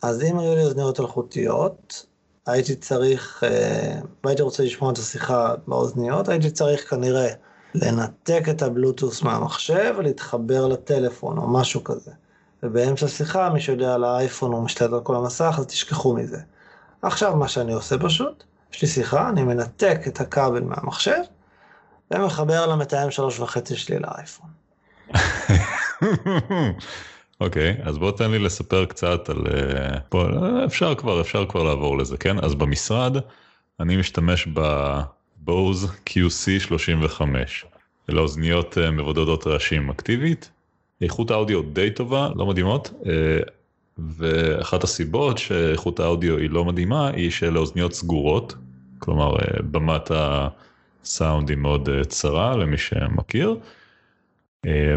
אז 0.01 0.23
אם 0.23 0.39
היו 0.39 0.55
לי 0.55 0.63
אוזניות 0.63 0.99
אלחוטיות, 0.99 2.05
הייתי 2.45 2.75
צריך, 2.75 3.43
אה, 3.43 3.99
והייתי 4.23 4.41
רוצה 4.41 4.63
לשמוע 4.63 4.91
את 4.91 4.97
השיחה 4.97 5.53
באוזניות, 5.67 6.29
הייתי 6.29 6.51
צריך 6.51 6.89
כנראה 6.89 7.27
לנתק 7.75 8.43
את 8.49 8.61
הבלוטוס 8.61 9.21
מהמחשב 9.21 9.95
ולהתחבר 9.97 10.67
לטלפון 10.67 11.37
או 11.37 11.47
משהו 11.47 11.83
כזה. 11.83 12.11
ובאמצע 12.63 13.07
שיחה, 13.07 13.49
מי 13.49 13.61
שיודע 13.61 13.93
על 13.93 14.03
האייפון 14.03 14.51
הוא 14.51 14.63
משתלט 14.63 14.93
על 14.93 15.01
כל 15.01 15.15
המסך, 15.15 15.55
אז 15.57 15.65
תשכחו 15.65 16.13
מזה. 16.13 16.39
עכשיו 17.01 17.35
מה 17.35 17.47
שאני 17.47 17.73
עושה 17.73 17.95
פשוט, 17.99 18.43
יש 18.73 18.81
לי 18.81 18.87
שיחה, 18.87 19.29
אני 19.29 19.43
מנתק 19.43 19.99
את 20.07 20.21
הכבל 20.21 20.63
מהמחשב, 20.63 21.21
ומחבר 22.11 22.67
למתאם 22.67 23.11
שלוש 23.11 23.39
וחצי 23.39 23.75
שלי 23.75 23.99
לאייפון. 23.99 24.49
אוקיי, 27.41 27.77
okay, 27.77 27.89
אז 27.89 27.97
בוא 27.97 28.11
תן 28.11 28.31
לי 28.31 28.39
לספר 28.39 28.85
קצת 28.85 29.29
על... 29.29 29.37
אה, 29.47 29.97
בוא, 30.11 30.29
אפשר 30.65 30.95
כבר, 30.95 31.21
אפשר 31.21 31.45
כבר 31.45 31.63
לעבור 31.63 31.97
לזה, 31.97 32.17
כן? 32.17 32.39
אז 32.39 32.55
במשרד 32.55 33.17
אני 33.79 33.97
משתמש 33.97 34.47
בבוז 34.47 35.91
QC35. 36.09 37.21
אלה 38.09 38.21
אוזניות 38.21 38.77
אה, 38.77 38.91
מבודדות 38.91 39.47
רעשים 39.47 39.89
אקטיבית. 39.89 40.51
איכות 41.01 41.31
האודיו 41.31 41.61
די 41.61 41.91
טובה, 41.91 42.29
לא 42.35 42.45
מדהימות. 42.45 42.93
אה, 43.05 43.39
ואחת 44.17 44.83
הסיבות 44.83 45.37
שאיכות 45.37 45.99
האודיו 45.99 46.37
היא 46.37 46.49
לא 46.49 46.65
מדהימה 46.65 47.09
היא 47.09 47.31
שאלה 47.31 47.59
אוזניות 47.59 47.93
סגורות. 47.93 48.55
כלומר, 48.99 49.35
במת 49.71 50.11
הסאונד 50.11 51.49
היא 51.49 51.57
מאוד 51.57 51.89
צרה 52.07 52.55
למי 52.57 52.77
שמכיר. 52.77 53.55
אה, 54.65 54.95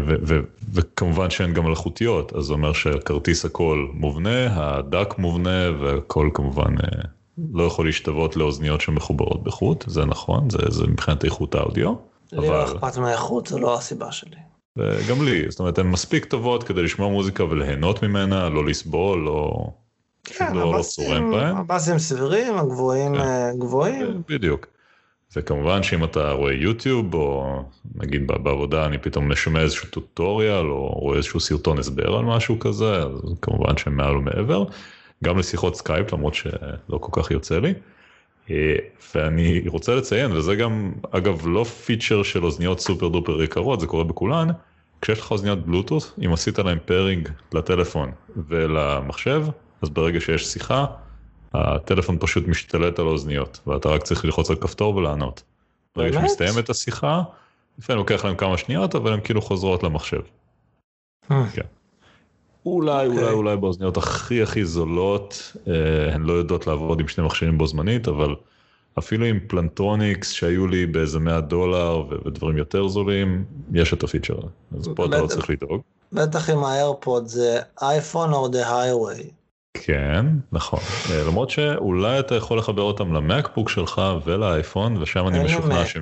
וכמובן 0.73 1.29
שהן 1.29 1.53
גם 1.53 1.65
מלאכותיות, 1.65 2.33
אז 2.33 2.43
זה 2.43 2.53
אומר 2.53 2.73
שכרטיס 2.73 3.45
הכל 3.45 3.87
מובנה, 3.93 4.47
הדק 4.51 5.17
מובנה 5.17 5.71
והכל 5.79 6.29
כמובן 6.33 6.75
אה, 6.83 7.01
לא 7.53 7.63
יכול 7.63 7.85
להשתוות 7.85 8.35
לאוזניות 8.35 8.81
שמחוברות 8.81 9.43
בחוט, 9.43 9.83
זה 9.87 10.05
נכון, 10.05 10.49
זה, 10.49 10.57
זה 10.69 10.87
מבחינת 10.87 11.25
איכות 11.25 11.55
האודיו. 11.55 11.93
לי 12.31 12.37
לא 12.37 12.47
אבל... 12.47 12.57
לא 12.57 12.65
אכפת 12.65 12.97
מהאיכות, 12.97 13.47
זו 13.47 13.59
לא 13.59 13.77
הסיבה 13.77 14.11
שלי. 14.11 14.37
גם 15.09 15.25
לי, 15.25 15.45
זאת 15.49 15.59
אומרת, 15.59 15.77
הן 15.77 15.87
מספיק 15.87 16.25
טובות 16.25 16.63
כדי 16.63 16.83
לשמוע 16.83 17.09
מוזיקה 17.09 17.43
וליהנות 17.43 18.03
ממנה, 18.03 18.49
לא 18.49 18.65
לסבול, 18.65 19.19
לא... 19.19 19.69
כן, 20.23 20.53
לא, 20.55 20.71
לא 20.71 20.81
הבאסים 21.37 21.99
סבירים, 21.99 22.57
הגבוהים 22.57 23.15
כן. 23.15 23.19
אה, 23.19 23.51
גבוהים. 23.59 24.21
בדיוק. 24.29 24.67
וכמובן 25.35 25.83
שאם 25.83 26.03
אתה 26.03 26.31
רואה 26.31 26.53
יוטיוב 26.53 27.13
או 27.13 27.63
נגיד 27.95 28.27
בעבודה 28.27 28.85
אני 28.85 28.97
פתאום 28.97 29.35
שומע 29.35 29.61
איזשהו 29.61 29.89
טוטוריאל 29.89 30.65
או 30.65 30.87
רואה 30.87 31.17
איזשהו 31.17 31.39
סרטון 31.39 31.79
הסבר 31.79 32.15
על 32.15 32.25
משהו 32.25 32.59
כזה 32.59 32.95
אז 32.95 33.35
כמובן 33.41 33.77
שהם 33.77 33.97
מעל 33.97 34.17
ומעבר 34.17 34.63
גם 35.23 35.37
לשיחות 35.37 35.75
סקייפ 35.75 36.13
למרות 36.13 36.33
שלא 36.33 36.97
כל 36.99 37.21
כך 37.21 37.31
יוצא 37.31 37.59
לי. 37.59 37.73
אה, 38.51 38.75
ואני 39.15 39.63
רוצה 39.67 39.95
לציין 39.95 40.31
וזה 40.31 40.55
גם 40.55 40.91
אגב 41.11 41.47
לא 41.47 41.63
feature 41.63 42.23
של 42.23 42.45
אוזניות 42.45 42.79
super 42.79 43.07
duper 43.07 43.43
יקרות 43.43 43.79
זה 43.79 43.87
קורה 43.87 44.03
בכולן 44.03 44.47
כשיש 45.01 45.19
לך 45.19 45.31
אוזניות 45.31 45.65
בלוטות' 45.65 46.13
אם 46.25 46.33
עשית 46.33 46.59
להם 46.59 46.77
pairing 46.85 47.29
לטלפון 47.53 48.11
ולמחשב 48.49 49.45
אז 49.81 49.89
ברגע 49.89 50.19
שיש 50.21 50.45
שיחה 50.45 50.85
הטלפון 51.55 52.17
פשוט 52.19 52.47
משתלט 52.47 52.99
על 52.99 53.07
האוזניות, 53.07 53.59
ואתה 53.67 53.89
רק 53.89 54.03
צריך 54.03 54.25
ללחוץ 54.25 54.49
על 54.49 54.55
כפתור 54.55 54.95
ולענות. 54.95 55.43
ברגע 55.95 56.21
שמסתיימת 56.21 56.69
השיחה, 56.69 57.23
לפעמים 57.79 57.97
לוקח 57.99 58.25
להם 58.25 58.35
כמה 58.35 58.57
שניות, 58.57 58.95
אבל 58.95 59.13
הן 59.13 59.19
כאילו 59.23 59.41
חוזרות 59.41 59.83
למחשב. 59.83 60.21
אה. 61.31 61.45
כן. 61.53 61.61
אולי, 62.65 63.07
אולי, 63.07 63.17
אוקיי. 63.19 63.33
אולי 63.33 63.57
באוזניות 63.57 63.97
הכי 63.97 64.43
הכי 64.43 64.65
זולות, 64.65 65.53
אה, 65.67 66.13
הן 66.13 66.21
לא 66.21 66.33
יודעות 66.33 66.67
לעבוד 66.67 66.99
עם 66.99 67.07
שני 67.07 67.25
מכשירים 67.25 67.57
בו 67.57 67.67
זמנית, 67.67 68.07
אבל 68.07 68.35
אפילו 68.99 69.25
עם 69.25 69.39
Plantronics 69.47 70.31
שהיו 70.31 70.67
לי 70.67 70.85
באיזה 70.85 71.19
100 71.19 71.41
דולר 71.41 72.03
ודברים 72.25 72.57
יותר 72.57 72.87
זולים, 72.87 73.45
יש 73.73 73.93
את 73.93 74.03
ה 74.03 74.07
feature. 74.07 74.35
אז 74.77 74.89
פה 74.95 75.05
אתה 75.05 75.21
לא 75.21 75.27
צריך 75.27 75.49
לדאוג. 75.49 75.81
בטח 76.13 76.49
עם 76.49 76.63
ה 76.63 76.72
AirPod 76.72 77.27
זה 77.27 77.59
iPhone 77.81 78.33
or 78.33 78.47
the 78.47 78.65
highway. 78.65 79.44
כן, 79.83 80.25
נכון. 80.51 80.79
אה, 81.11 81.23
למרות 81.27 81.49
שאולי 81.49 82.19
אתה 82.19 82.35
יכול 82.35 82.57
לחבר 82.57 82.81
אותם 82.81 83.13
ל 83.13 83.20
MacBook 83.20 83.69
שלך 83.69 84.01
ולאייפון, 84.25 85.01
ושם 85.01 85.27
אני 85.27 85.43
משוכנע 85.43 85.85
ש... 85.85 85.97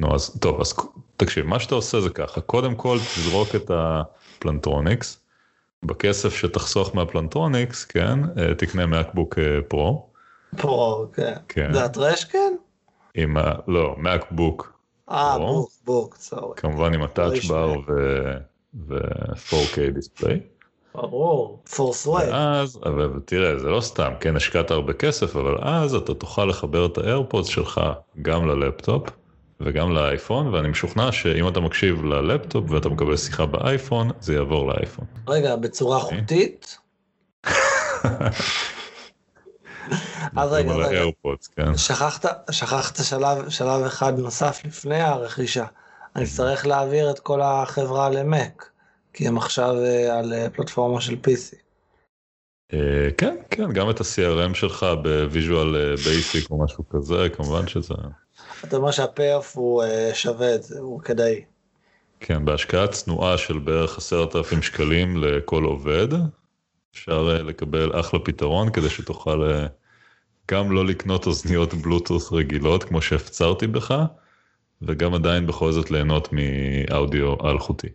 נו, 0.00 0.14
אז 0.14 0.38
טוב, 0.40 0.60
אז 0.60 0.74
תקשיב, 1.16 1.46
מה 1.46 1.60
שאתה 1.60 1.74
עושה 1.74 2.00
זה 2.00 2.10
ככה, 2.10 2.40
קודם 2.40 2.74
כל 2.74 2.98
תזרוק 3.14 3.54
את 3.54 3.70
ה 3.74 3.85
Plantronics, 3.85 5.20
בכסף 5.82 6.34
שתחסוך 6.34 6.94
מה 6.94 7.07
Plantronics, 7.07 7.84
כן, 7.84 8.18
אה, 8.38 8.54
תקנה 8.54 8.86
MacBook 8.86 9.38
אה, 9.38 9.62
Pro. 9.68 10.06
Pro, 10.56 11.06
כן. 11.12 11.34
כן. 11.48 11.72
זה 11.72 11.84
ה 11.84 11.91
trash 11.91 12.24
can? 12.24 12.54
עם 13.14 13.36
ה... 13.36 13.52
לא, 13.68 13.96
MacBook. 13.98 14.78
אה, 15.10 15.38
Book, 15.38 15.70
Book, 15.84 16.16
sorry. 16.16 16.56
כמובן 16.56 16.94
עם 16.94 17.02
ה 17.02 17.09
Touch 17.09 17.44
Bar 17.44 17.74
ו-4K 18.74 19.90
display. 19.94 20.40
ברור, 20.94 21.62
פורס 21.76 22.06
ווי. 22.06 22.30
ואז, 22.30 22.78
אבל 22.84 23.20
תראה, 23.24 23.58
זה 23.58 23.68
לא 23.68 23.80
סתם, 23.80 24.12
כן, 24.20 24.36
השקעת 24.36 24.70
הרבה 24.70 24.92
כסף, 24.92 25.36
אבל 25.36 25.56
אז 25.60 25.94
אתה 25.94 26.14
תוכל 26.14 26.44
לחבר 26.44 26.86
את 26.86 26.98
ה 26.98 27.04
AirPods 27.04 27.46
שלך 27.46 27.80
גם 28.22 28.48
ללפטופ 28.48 29.10
וגם 29.60 29.92
לאייפון, 29.92 30.54
ואני 30.54 30.68
משוכנע 30.68 31.12
שאם 31.12 31.48
אתה 31.48 31.60
מקשיב 31.60 32.04
ללפטופ 32.04 32.70
ואתה 32.70 32.88
מקבל 32.88 33.16
שיחה 33.16 33.46
באייפון, 33.46 34.10
זה 34.20 34.34
יעבור 34.34 34.66
לאייפון. 34.66 35.04
רגע, 35.28 35.56
בצורה 35.56 35.96
אוקיי. 35.96 36.20
חוטית? 36.20 36.78
אז 40.36 40.52
רגע, 40.52 40.72
רגע, 40.72 41.02
כן. 41.56 41.76
שכחת, 41.76 42.50
שכחת 42.50 43.04
שלב, 43.04 43.48
שלב 43.48 43.82
אחד 43.82 44.18
נוסף 44.18 44.60
לפני 44.64 45.00
הרכישה. 45.00 45.64
אני 46.16 46.24
אצטרך 46.24 46.66
להעביר 46.66 47.10
את 47.10 47.18
כל 47.18 47.40
החברה 47.42 48.10
למק. 48.10 48.73
כי 49.14 49.28
הם 49.28 49.36
עכשיו 49.36 49.74
אה, 49.84 50.18
על 50.18 50.32
אה, 50.32 50.50
פלטפורמה 50.50 51.00
של 51.00 51.14
PC. 51.14 51.56
אה, 52.72 53.08
כן, 53.18 53.36
כן, 53.50 53.72
גם 53.72 53.90
את 53.90 54.00
ה-CRM 54.00 54.54
שלך 54.54 54.86
ב 55.02 55.15
Visual 55.15 55.96
Basic 56.04 56.50
או 56.50 56.64
משהו 56.64 56.88
כזה, 56.88 57.28
כמובן 57.36 57.66
שזה... 57.66 57.94
אתה 58.64 58.76
אומר 58.76 58.90
שה 58.90 59.12
payoff 59.12 59.56
הוא 59.56 59.82
שווה 60.14 60.54
את 60.54 60.62
זה, 60.62 60.78
הוא 60.80 61.00
כדאי. 61.00 61.44
כן, 62.20 62.44
בהשקעה 62.44 62.88
צנועה 62.88 63.38
של 63.38 63.58
בערך 63.58 63.98
עשרת 63.98 64.36
אלפים 64.36 64.62
שקלים 64.62 65.16
לכל 65.16 65.64
עובד, 65.64 66.08
אפשר 66.92 67.22
לקבל 67.22 68.00
אחלה 68.00 68.20
פתרון 68.20 68.70
כדי 68.70 68.90
שתוכל 68.90 69.66
גם 70.50 70.72
לא 70.72 70.86
לקנות 70.86 71.26
אוזניות 71.26 71.74
בלוטות' 71.74 72.32
רגילות 72.32 72.84
כמו 72.84 73.02
שהפצרתי 73.02 73.66
בך, 73.66 73.94
וגם 74.82 75.14
עדיין 75.14 75.46
בכל 75.46 75.72
זאת 75.72 75.90
ליהנות 75.90 76.28
מאודיו 76.32 77.50
אלחוטי. 77.50 77.88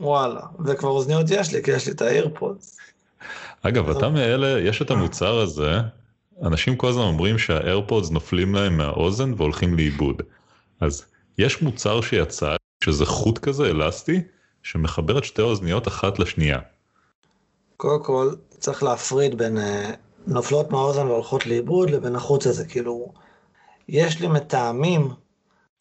וואלה, 0.00 0.40
וכבר 0.64 0.88
אוזניות 0.88 1.26
יש 1.30 1.52
לי, 1.52 1.62
כי 1.62 1.70
יש 1.70 1.86
לי 1.86 1.92
את 1.92 2.02
האיירפודס. 2.02 2.78
אגב, 3.62 3.90
אתה 3.90 4.08
מאלה, 4.08 4.60
יש 4.60 4.82
את 4.82 4.90
המוצר 4.90 5.38
הזה, 5.38 5.80
אנשים 6.42 6.76
כל 6.76 6.88
הזמן 6.88 7.02
אומרים 7.02 7.38
שהאיירפודס 7.38 8.10
נופלים 8.10 8.54
להם 8.54 8.76
מהאוזן 8.76 9.32
והולכים 9.36 9.74
לאיבוד. 9.74 10.22
אז 10.80 11.04
יש 11.38 11.62
מוצר 11.62 12.00
שיצא, 12.00 12.56
שזה 12.84 13.06
חוט 13.06 13.38
כזה 13.38 13.70
אלסטי, 13.70 14.22
שמחבר 14.62 15.18
את 15.18 15.24
שתי 15.24 15.42
האוזניות 15.42 15.88
אחת 15.88 16.18
לשנייה. 16.18 16.58
קודם 17.76 18.04
כל, 18.04 18.34
צריך 18.58 18.82
להפריד 18.82 19.38
בין 19.38 19.58
uh, 19.58 19.60
נופלות 20.26 20.70
מהאוזן 20.70 21.06
והולכות 21.06 21.46
לאיבוד 21.46 21.90
לבין 21.90 22.16
החוט 22.16 22.46
הזה, 22.46 22.66
כאילו, 22.66 23.12
יש 23.88 24.20
לי 24.20 24.28
מטעמים 24.28 25.08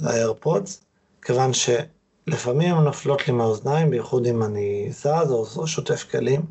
לאיירפודס, 0.01 0.84
כיוון 1.22 1.53
ש... 1.53 1.70
לפעמים 2.27 2.75
הן 2.75 2.84
נופלות 2.84 3.27
לי 3.27 3.34
מהאוזניים, 3.34 3.89
בייחוד 3.89 4.27
אם 4.27 4.44
אני 4.44 4.88
זז 4.92 5.32
או 5.32 5.68
שוטף 5.68 6.06
כלים, 6.12 6.42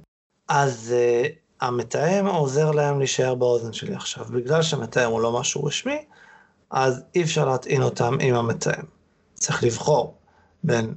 אז 0.49 0.95
uh, 0.95 1.29
המתאם 1.61 2.26
עוזר 2.26 2.71
להם 2.71 2.99
להישאר 2.99 3.35
באוזן 3.35 3.73
שלי 3.73 3.95
עכשיו. 3.95 4.25
בגלל 4.25 4.62
שהמתאם 4.62 5.11
הוא 5.11 5.21
לא 5.21 5.41
משהו 5.41 5.64
רשמי, 5.64 6.05
אז 6.71 7.02
אי 7.14 7.23
אפשר 7.23 7.45
להטעין 7.45 7.83
אותם 7.83 8.17
עם 8.21 8.35
המתאם. 8.35 8.85
צריך 9.35 9.64
לבחור 9.64 10.14
בין 10.64 10.95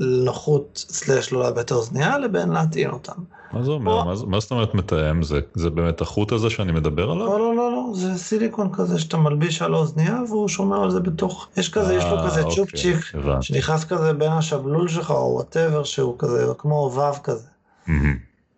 נוחות 0.00 0.86
סלאש 0.90 1.32
לא 1.32 1.40
לאבד 1.40 1.72
האוזנייה 1.72 2.18
לבין 2.18 2.48
להטעין 2.48 2.90
אותם. 2.90 3.22
מה 3.52 3.62
זה 3.62 3.70
אומר? 3.70 3.92
או... 3.92 4.26
מה 4.26 4.40
זאת 4.40 4.50
אומרת 4.50 4.74
מתאם? 4.74 5.22
זה, 5.22 5.40
זה 5.54 5.70
באמת 5.70 6.00
החוט 6.00 6.32
הזה 6.32 6.50
שאני 6.50 6.72
מדבר 6.72 7.10
עליו? 7.10 7.26
לא, 7.26 7.38
לא, 7.38 7.56
לא, 7.56 7.72
לא, 7.72 7.90
זה 7.94 8.18
סיליקון 8.18 8.70
כזה 8.72 8.98
שאתה 8.98 9.16
מלביש 9.16 9.62
על 9.62 9.74
האוזנייה 9.74 10.22
והוא 10.28 10.48
שומר 10.48 10.82
על 10.82 10.90
זה 10.90 11.00
בתוך, 11.00 11.48
יש 11.56 11.68
כזה, 11.68 11.94
יש 11.94 12.04
לו 12.04 12.18
אה, 12.18 12.26
כזה 12.26 12.42
אוקיי, 12.42 12.56
צ'ופצ'יק, 12.56 12.96
שנכנס 13.40 13.84
כזה 13.84 14.12
בין 14.12 14.32
השבלול 14.32 14.88
שלך 14.88 15.10
או 15.10 15.32
whatever 15.34 15.84
שהוא 15.84 16.14
כזה 16.18 16.46
כמו 16.58 16.90
וו 16.94 17.22
כזה. 17.22 17.48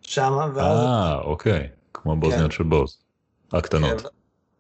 שמה, 0.03 0.47
ואז... 0.55 0.79
אה, 0.79 1.21
אוקיי, 1.21 1.69
כמו 1.95 2.17
באוזניות 2.17 2.51
כן. 2.51 2.57
של 2.57 2.65
Bose. 2.65 2.99
הקטנות. 3.53 4.01
כן. 4.01 4.09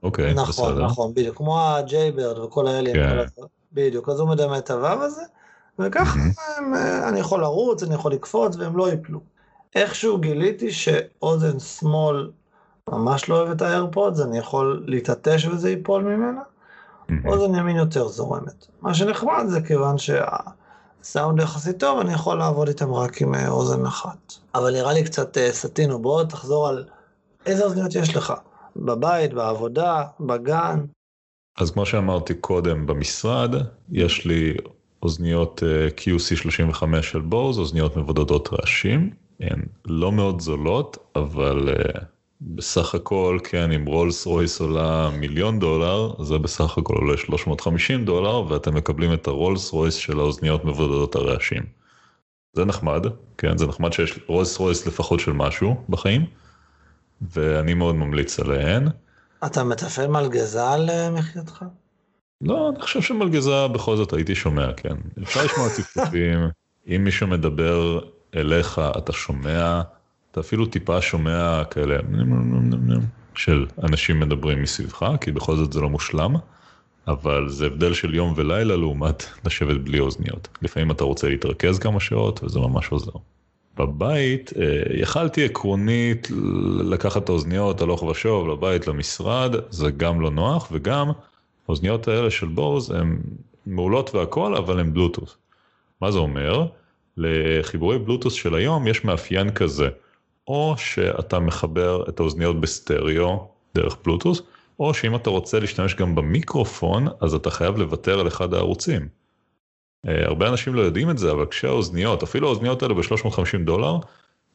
אוקיי, 0.03 0.35
נכון, 0.35 0.49
בסדר. 0.49 0.85
נכון, 0.85 1.15
בדיוק, 1.15 1.37
כמו 1.37 1.61
ה 1.61 1.70
Jaybird 1.70 2.39
וכל 2.39 2.67
האלה, 2.67 2.93
כן. 2.95 3.43
בדיוק, 3.73 4.09
אז 4.09 4.21
הוא 4.21 4.29
מדמה 4.29 4.59
את 4.59 4.71
הוו 4.71 5.03
הזה, 5.03 5.23
וככה 5.79 6.19
mm-hmm. 6.19 7.09
אני 7.09 7.21
יכול 7.21 7.41
לרוץ, 7.41 7.83
אני 7.83 7.95
יכול 7.95 8.13
לקפוץ 8.13 8.57
והם 8.57 8.77
לא 8.77 8.91
ייפלו. 8.91 9.21
איכשהו 9.75 10.19
גיליתי 10.19 10.73
שאוזן 10.73 11.59
שמאל 11.59 12.31
ממש 12.89 13.29
לא 13.29 13.37
אוהב 13.37 13.51
את 13.51 13.63
האיירפודס, 13.63 14.21
אני 14.21 14.39
יכול 14.39 14.85
להתעטש 14.87 15.47
וזה 15.47 15.71
ייפול 15.71 16.03
ממנה, 16.03 16.41
אוזן 17.27 17.55
ימין 17.55 17.77
יותר 17.77 18.09
זורמת. 18.09 18.67
מה 18.81 18.95
שנחמד 18.95 19.45
זה 19.47 19.61
כיוון 19.61 19.97
שהסאונד 19.99 21.41
יחסית 21.41 21.81
טוב, 21.81 21.99
אני 22.01 22.13
יכול 22.13 22.39
לעבוד 22.39 22.69
איתם 22.69 22.93
רק 22.93 23.23
עם 23.23 23.35
אה, 23.35 23.49
אוזן 23.49 23.87
אחת. 23.87 24.33
אבל 24.55 24.73
נראה 24.73 24.93
לי 24.93 25.05
קצת 25.05 25.39
אה, 25.39 25.53
סטינו, 25.53 25.99
בוא 25.99 26.25
תחזור 26.25 26.69
על 26.69 26.85
איזה 27.47 27.65
אוזניות 27.65 27.95
יש 27.95 28.17
לך. 28.17 28.33
בבית, 28.77 29.35
בעבודה, 29.35 30.05
בגן. 30.21 30.85
אז 31.59 31.71
כמו 31.71 31.87
שאמרתי 31.87 32.35
קודם, 32.35 32.87
במשרד 32.87 33.55
יש 33.91 34.27
לי 34.27 34.55
אוזניות 35.03 35.63
אה, 35.67 35.89
QC35 35.89 37.03
של 37.03 37.21
בוז, 37.21 37.59
אוזניות 37.59 37.97
מבודדות 37.97 38.49
רעשים. 38.53 39.11
הן 39.41 39.63
לא 39.85 40.13
מאוד 40.13 40.41
זולות, 40.41 41.13
אבל 41.17 41.69
uh, 41.69 42.01
בסך 42.41 42.95
הכל, 42.95 43.39
כן, 43.45 43.73
אם 43.73 43.87
רולס 43.87 44.27
רויס 44.27 44.61
עולה 44.61 45.11
מיליון 45.19 45.59
דולר, 45.59 46.23
זה 46.23 46.39
בסך 46.39 46.79
הכל 46.79 46.95
עולה 46.95 47.17
350 47.17 48.05
דולר, 48.05 48.45
ואתם 48.49 48.75
מקבלים 48.75 49.13
את 49.13 49.27
הרולס 49.27 49.73
רויס 49.73 49.95
של 49.95 50.19
האוזניות 50.19 50.65
מבודדות 50.65 51.15
הרעשים. 51.15 51.63
זה 52.53 52.65
נחמד, 52.65 53.07
כן, 53.39 53.59
זה 53.59 53.67
נחמד 53.67 53.93
שיש 53.93 54.19
רולס 54.27 54.59
רויס 54.59 54.87
לפחות 54.87 55.21
של 55.21 55.33
משהו 55.33 55.85
בחיים, 55.89 56.27
ואני 57.23 57.75
מאוד 57.75 57.95
ממליץ 57.95 58.41
עליהן. 58.41 58.89
אתה 59.47 59.65
מטפל 59.65 60.07
מלגזה 60.07 60.69
על 60.69 60.91
אה, 60.91 61.11
מחייתך? 61.11 61.65
לא, 62.41 62.71
אני 62.71 62.81
חושב 62.81 63.03
שמלגזה 63.03 63.69
בכל 63.73 63.97
זאת 63.97 64.13
הייתי 64.13 64.35
שומע, 64.35 64.73
כן. 64.73 64.97
אפשר 65.23 65.45
לשמוע 65.45 65.69
צפצופים, 65.69 66.39
אם 66.97 67.05
מישהו 67.05 67.27
מדבר 67.27 68.01
אליך, 68.37 68.81
אתה 68.99 69.13
שומע, 69.13 69.83
אתה 70.31 70.41
אפילו 70.41 70.67
טיפה 70.67 71.01
שומע 71.01 71.65
כאלה 71.65 71.97
של 73.35 73.67
אנשים 73.83 74.21
מדברים 74.21 74.63
מסביבך, 74.63 75.07
כי 75.21 75.33
בכל 75.33 75.57
זאת 75.57 75.73
זה 75.73 75.81
לא 75.81 75.91
מושלם, 75.91 76.35
אבל 77.09 77.49
זה 77.49 77.67
הבדל 77.67 77.95
של 77.95 78.15
יום 78.15 78.35
ולילה 78.37 78.77
לעומת 78.77 79.25
לשבת 79.45 79.81
בלי 79.81 80.01
אוזניות. 80.01 80.49
לפעמים 80.63 80.91
אתה 80.91 81.05
רוצה 81.05 81.29
להתרכז 81.29 81.79
כמה 81.79 82.01
שעות 82.01 82.45
וזה 82.45 82.59
ממש 82.59 82.89
עוזר. 82.89 83.13
בבית 83.77 84.53
אה, 84.57 84.83
יכלתי 84.95 85.45
עקרונית 85.45 86.29
לקחת 86.81 87.25
את 87.25 87.29
האוזניות 87.29 87.81
הלוך 87.81 88.03
ושוב 88.03 88.49
לבית 88.49 88.87
למשרד, 88.87 89.55
זה 89.71 89.91
גם 89.91 90.21
לא 90.21 90.31
נוח 90.31 90.69
וגם 90.73 91.11
האוזניות 91.71 92.09
האלה 92.09 92.31
של 92.31 92.47
בוז 92.47 92.91
הן 92.91 93.19
מעולות 93.67 94.15
והכל 94.15 94.57
אבל 94.57 94.81
הן 94.81 94.93
בלוטוס. 94.93 95.37
מה 96.01 96.11
זה 96.11 96.19
אומר? 96.19 96.67
לחיבורי 97.17 97.99
בלוטוס 97.99 98.35
של 98.35 98.55
היום 98.55 98.87
יש 98.87 99.05
מאפיין 99.05 99.51
כזה, 99.51 99.89
או 100.49 100.75
שאתה 100.79 101.39
מחבר 101.39 102.05
את 102.09 102.21
האוזניות 102.21 102.61
בסטריאו 102.61 103.49
דרך 103.75 103.97
בלוטוס, 104.05 104.43
או 104.81 104.95
שאם 104.95 105.17
אתה 105.17 105.31
רוצה 105.31 105.61
להשתמש 105.61 105.95
גם 105.95 106.15
במיקרופון, 106.15 107.07
אז 107.21 107.35
אתה 107.35 107.51
חייב 107.51 107.79
לוותר 107.79 108.21
על 108.21 108.29
אחד 108.29 108.55
הערוצים. 108.55 109.09
אה, 110.09 110.27
הרבה 110.27 110.49
אנשים 110.49 110.75
לא 110.75 110.81
יודעים 110.81 111.11
את 111.11 111.19
זה, 111.19 111.31
אבל 111.31 111.47
כשהאוזניות, 111.47 112.23
אפילו 112.23 112.47
האוזניות 112.47 112.83
האלה 112.83 112.95
ב-350 112.95 113.65
דולר, 113.65 113.97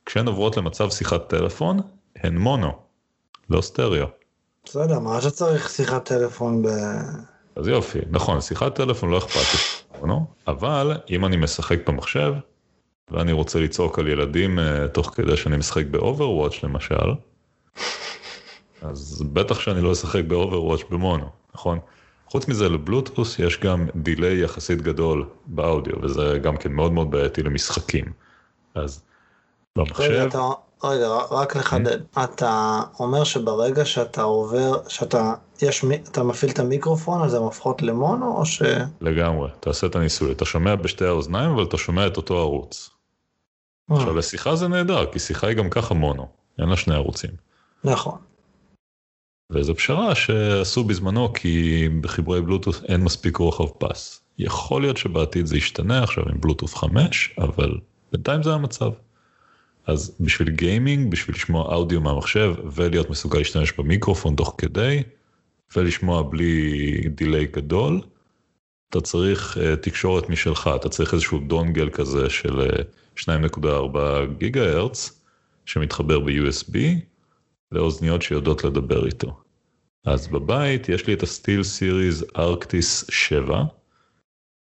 כשהן 0.06 0.28
עוברות 0.28 0.58
למצב 0.58 0.90
שיחת 0.90 1.30
טלפון, 1.30 1.80
הן 2.16 2.38
מונו, 2.38 2.72
לא 3.50 3.62
סטריאו. 3.62 4.25
בסדר, 4.66 5.00
מה 5.00 5.22
שצריך 5.22 5.70
שיחת 5.70 6.06
טלפון 6.06 6.62
ב... 6.62 6.68
אז 7.56 7.68
יופי, 7.68 8.00
נכון, 8.10 8.42
שיחת 8.42 8.76
טלפון 8.76 9.10
לא 9.10 9.18
אכפת 9.18 9.60
לי, 10.02 10.10
אבל 10.48 10.98
אם 11.10 11.26
אני 11.26 11.38
משחק 11.38 11.90
במחשב, 11.90 12.34
ואני 13.12 13.32
רוצה 13.32 13.60
לצעוק 13.60 14.00
על 14.00 14.08
ילדים 14.08 14.60
uh, 14.60 14.88
תוך 14.88 15.12
כדי 15.16 15.38
שאני 15.38 15.58
משחק 15.58 15.86
ב 15.86 15.94
Overwatch 15.94 16.64
למשל, 16.64 17.14
אז 18.82 19.24
בטח 19.34 19.60
שאני 19.60 19.82
לא 19.82 19.92
אשחק 19.92 20.24
ב 20.24 20.29
Overwatch 20.29 20.82
במונו, 20.90 21.30
נכון? 21.56 21.80
חוץ 22.28 22.48
מזה 22.48 22.70
לבלוטות' 22.70 23.40
יש 23.40 23.60
גם 23.60 23.88
delay 23.96 24.44
יחסית 24.44 24.82
גדול 24.82 25.26
באודיו, 25.46 25.94
וזה 26.02 26.40
גם 26.42 26.58
כן 26.58 26.72
מאוד 26.72 26.92
מאוד 26.92 27.12
בעייתי 27.12 27.44
למשחקים. 27.44 28.06
אז 28.76 29.04
במחשב... 29.78 30.12
רגע, 30.12 30.26
אתה, 30.26 30.50
רגע 30.84 31.08
רק 31.32 31.56
לחדד, 31.56 32.00
mm-hmm. 32.00 32.24
אתה 32.24 32.82
אומר 33.00 33.24
שברגע 33.24 33.86
שאתה 33.86 34.22
עובר, 34.22 34.88
שאתה 34.88 35.34
יש, 35.62 35.86
אתה 36.12 36.24
מפעיל 36.24 36.52
את 36.52 36.60
המיקרופון 36.60 37.22
אז 37.22 37.34
הן 37.34 37.42
הופכות 37.42 37.82
למונו 37.82 38.38
או 38.38 38.46
ש... 38.46 38.62
לגמרי, 39.02 39.50
תעשה 39.60 39.88
את 39.88 39.96
הניסוי, 39.96 40.32
אתה 40.32 40.46
שומע 40.46 40.76
בשתי 40.76 41.06
האוזניים 41.06 41.50
אבל 41.50 41.64
אתה 41.64 41.78
שומע 41.78 42.08
את 42.08 42.18
אותו 42.18 42.40
ערוץ. 42.40 42.90
אה. 43.92 43.96
עכשיו 43.96 44.16
לשיחה 44.16 44.56
זה 44.56 44.68
נהדר, 44.68 45.06
כי 45.12 45.20
שיחה 45.20 45.48
היא 45.48 45.58
גם 45.58 45.70
ככה 45.70 45.94
מונו, 45.94 46.28
אין 46.60 46.70
לה 46.70 46.78
שני 46.78 46.96
ערוצים. 46.96 47.32
נכון. 47.84 48.18
וזו 49.52 49.76
פשרה 49.76 50.16
שעשו 50.16 50.84
בזמנו 50.84 51.34
כי 51.34 51.88
בחיבורי 52.02 52.42
בלוטות' 52.42 52.84
אין 52.88 53.02
מספיק 53.04 53.38
רוחב 53.38 53.68
פס. 53.78 54.22
יכול 54.38 54.82
להיות 54.82 54.98
שבעתיד 54.98 55.46
זה 55.46 55.58
ישתנה 55.58 56.04
עכשיו 56.04 56.24
עם 56.30 56.42
בלוטות' 56.42 56.74
5, 56.74 57.36
אבל 57.38 57.78
בינתיים 58.12 58.44
זה 58.44 58.54
המצב. 58.54 58.92
אז 59.88 60.18
בשביל 60.20 60.50
גיימינג, 60.50 61.12
בשביל 61.12 61.36
לשמוע 61.36 61.76
אודיו 61.76 62.02
מהמחשב 62.02 62.54
ולהיות 62.74 63.10
מסוגל 63.10 63.38
להשתמש 63.38 63.72
במיקרופון 63.72 64.36
תוך 64.36 64.56
כדי, 64.58 65.04
ולשמוע 65.76 66.22
בלי 66.22 67.10
דיליי 67.10 67.46
גדול, 67.46 68.02
אתה 68.90 69.02
צריך 69.02 69.58
uh, 69.58 69.76
תקשורת 69.76 70.30
משלך, 70.30 70.70
אתה 70.76 70.90
צריך 70.90 71.14
איזשהו 71.14 71.40
דונגל 71.40 71.90
כזה 71.90 72.30
של 72.30 72.62
uh, 73.16 73.20
2.4 73.20 73.98
גיגה 74.38 74.72
הרץ, 74.72 75.22
שמתחבר 75.66 76.20
ב-USB, 76.20 76.78
לאוזניות 77.72 78.22
שיודעות 78.22 78.64
לדבר 78.64 79.06
איתו. 79.06 79.38
אז 80.06 80.28
בבית 80.28 80.90
יש 80.90 81.08
לי 81.08 81.14
את 81.14 81.24
הסטיל 81.24 81.64
סיריז 81.64 82.26
ארקטיס 82.38 83.06
7, 83.10 83.64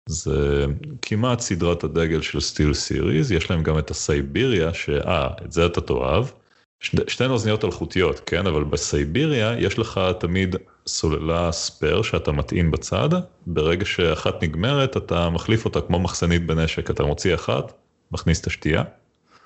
זה 0.09 0.67
כמעט 1.03 1.41
סדרת 1.41 1.85
הדגל 1.85 2.23
של 2.23 2.41
SteelSeries, 2.41 3.33
יש 3.33 3.51
להם 3.51 3.63
גם 3.63 3.79
את 3.79 3.91
ה 3.91 4.00
Siberia, 4.00 4.75
שאה, 4.75 5.29
את 5.45 5.53
זה 5.53 5.67
אתה 5.67 5.81
תאהב. 5.81 6.27
שתי 6.81 7.27
אוזניות 7.27 7.65
אלחוטיות, 7.65 8.21
כן? 8.27 8.47
אבל 8.47 8.65
ב 8.65 8.77
Siberia 8.77 9.59
יש 9.59 9.79
לך 9.79 10.01
תמיד 10.21 10.57
סוללה 10.87 11.53
spare 11.53 12.03
שאתה 12.03 12.33
מטעין 12.33 12.71
בצד, 12.71 13.09
ברגע 13.47 13.85
שאחת 13.85 14.43
נגמרת 14.43 14.97
אתה 14.97 15.31
מחליף 15.31 15.65
אותה 15.65 15.81
כמו 15.81 15.99
מחסנית 15.99 16.47
בנשק, 16.47 16.91
אתה 16.91 17.03
מוציא 17.03 17.35
אחת, 17.35 17.73
מכניס 18.13 18.41
את 18.41 18.47
השנייה. 18.47 18.83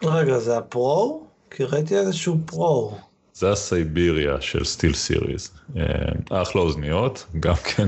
רגע, 0.03 0.39
זה 0.39 0.59
ה 0.59 0.72
Pro? 0.72 1.27
כי 1.51 1.65
ראיתי 1.65 1.99
איזשהו 1.99 2.39
Pro. 2.47 2.99
זה 3.33 3.51
ה 3.51 3.62
Siberia 3.62 4.41
של 4.41 4.65
SteelSeries. 4.65 5.51
אה, 5.77 6.43
אחלה 6.43 6.63
אוזניות, 6.63 7.27
גם 7.41 7.55
כן 7.55 7.87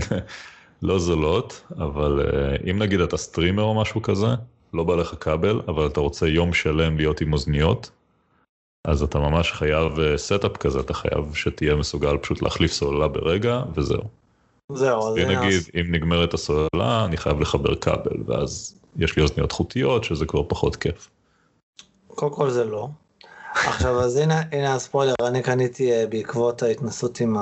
לא 0.82 0.98
זולות, 0.98 1.62
אבל 1.78 2.20
אה, 2.20 2.70
אם 2.70 2.78
נגיד 2.78 3.00
אתה 3.00 3.16
streamer 3.16 3.62
או 3.62 3.80
משהו 3.80 4.02
כזה, 4.02 4.26
לא 4.74 4.84
בא 4.84 4.96
לך 4.96 5.14
כבל, 5.20 5.60
אבל 5.68 5.86
אתה 5.86 6.00
רוצה 6.00 6.28
יום 6.28 6.54
שלם 6.54 6.96
להיות 6.96 7.20
עם 7.20 7.32
אוזניות, 7.32 7.90
אז 8.84 9.02
אתה 9.02 9.18
ממש 9.18 9.52
חייב 9.52 10.16
setup 10.16 10.44
אה, 10.44 10.56
כזה, 10.56 10.80
אתה 10.80 10.94
חייב 10.94 11.34
שתהיה 11.34 11.74
מסוגל 11.74 12.18
פשוט 12.18 12.42
להחליף 12.42 12.72
סוללה 12.72 13.08
ברגע, 13.08 13.62
וזהו. 13.74 14.02
זהו, 14.72 15.08
אז... 15.08 15.14
נגיד, 15.16 15.62
אם 15.80 15.94
נגמרת 15.94 16.34
הסוללה, 16.34 17.04
אני 17.04 17.16
חייב 17.16 17.40
לחבר 17.40 17.74
כבל, 17.74 18.22
ואז 18.26 18.78
יש 18.96 19.16
לי 19.16 19.22
אוזניות 19.22 19.52
חוטיות, 19.52 20.04
שזה 20.04 20.26
כבר 20.26 20.42
פחות 20.48 20.76
כיף. 20.76 21.10
קודם 22.06 22.32
כל 22.32 22.50
זה 22.50 22.64
לא. 22.64 22.88
עכשיו, 23.52 24.00
אז 24.00 24.16
הנה, 24.16 24.42
הנה 24.52 24.74
הספוילר, 24.74 25.14
אני 25.26 25.42
קניתי 25.42 25.92
אה, 25.92 26.06
בעקבות 26.06 26.62
ההתנסות 26.62 27.20
עם 27.20 27.36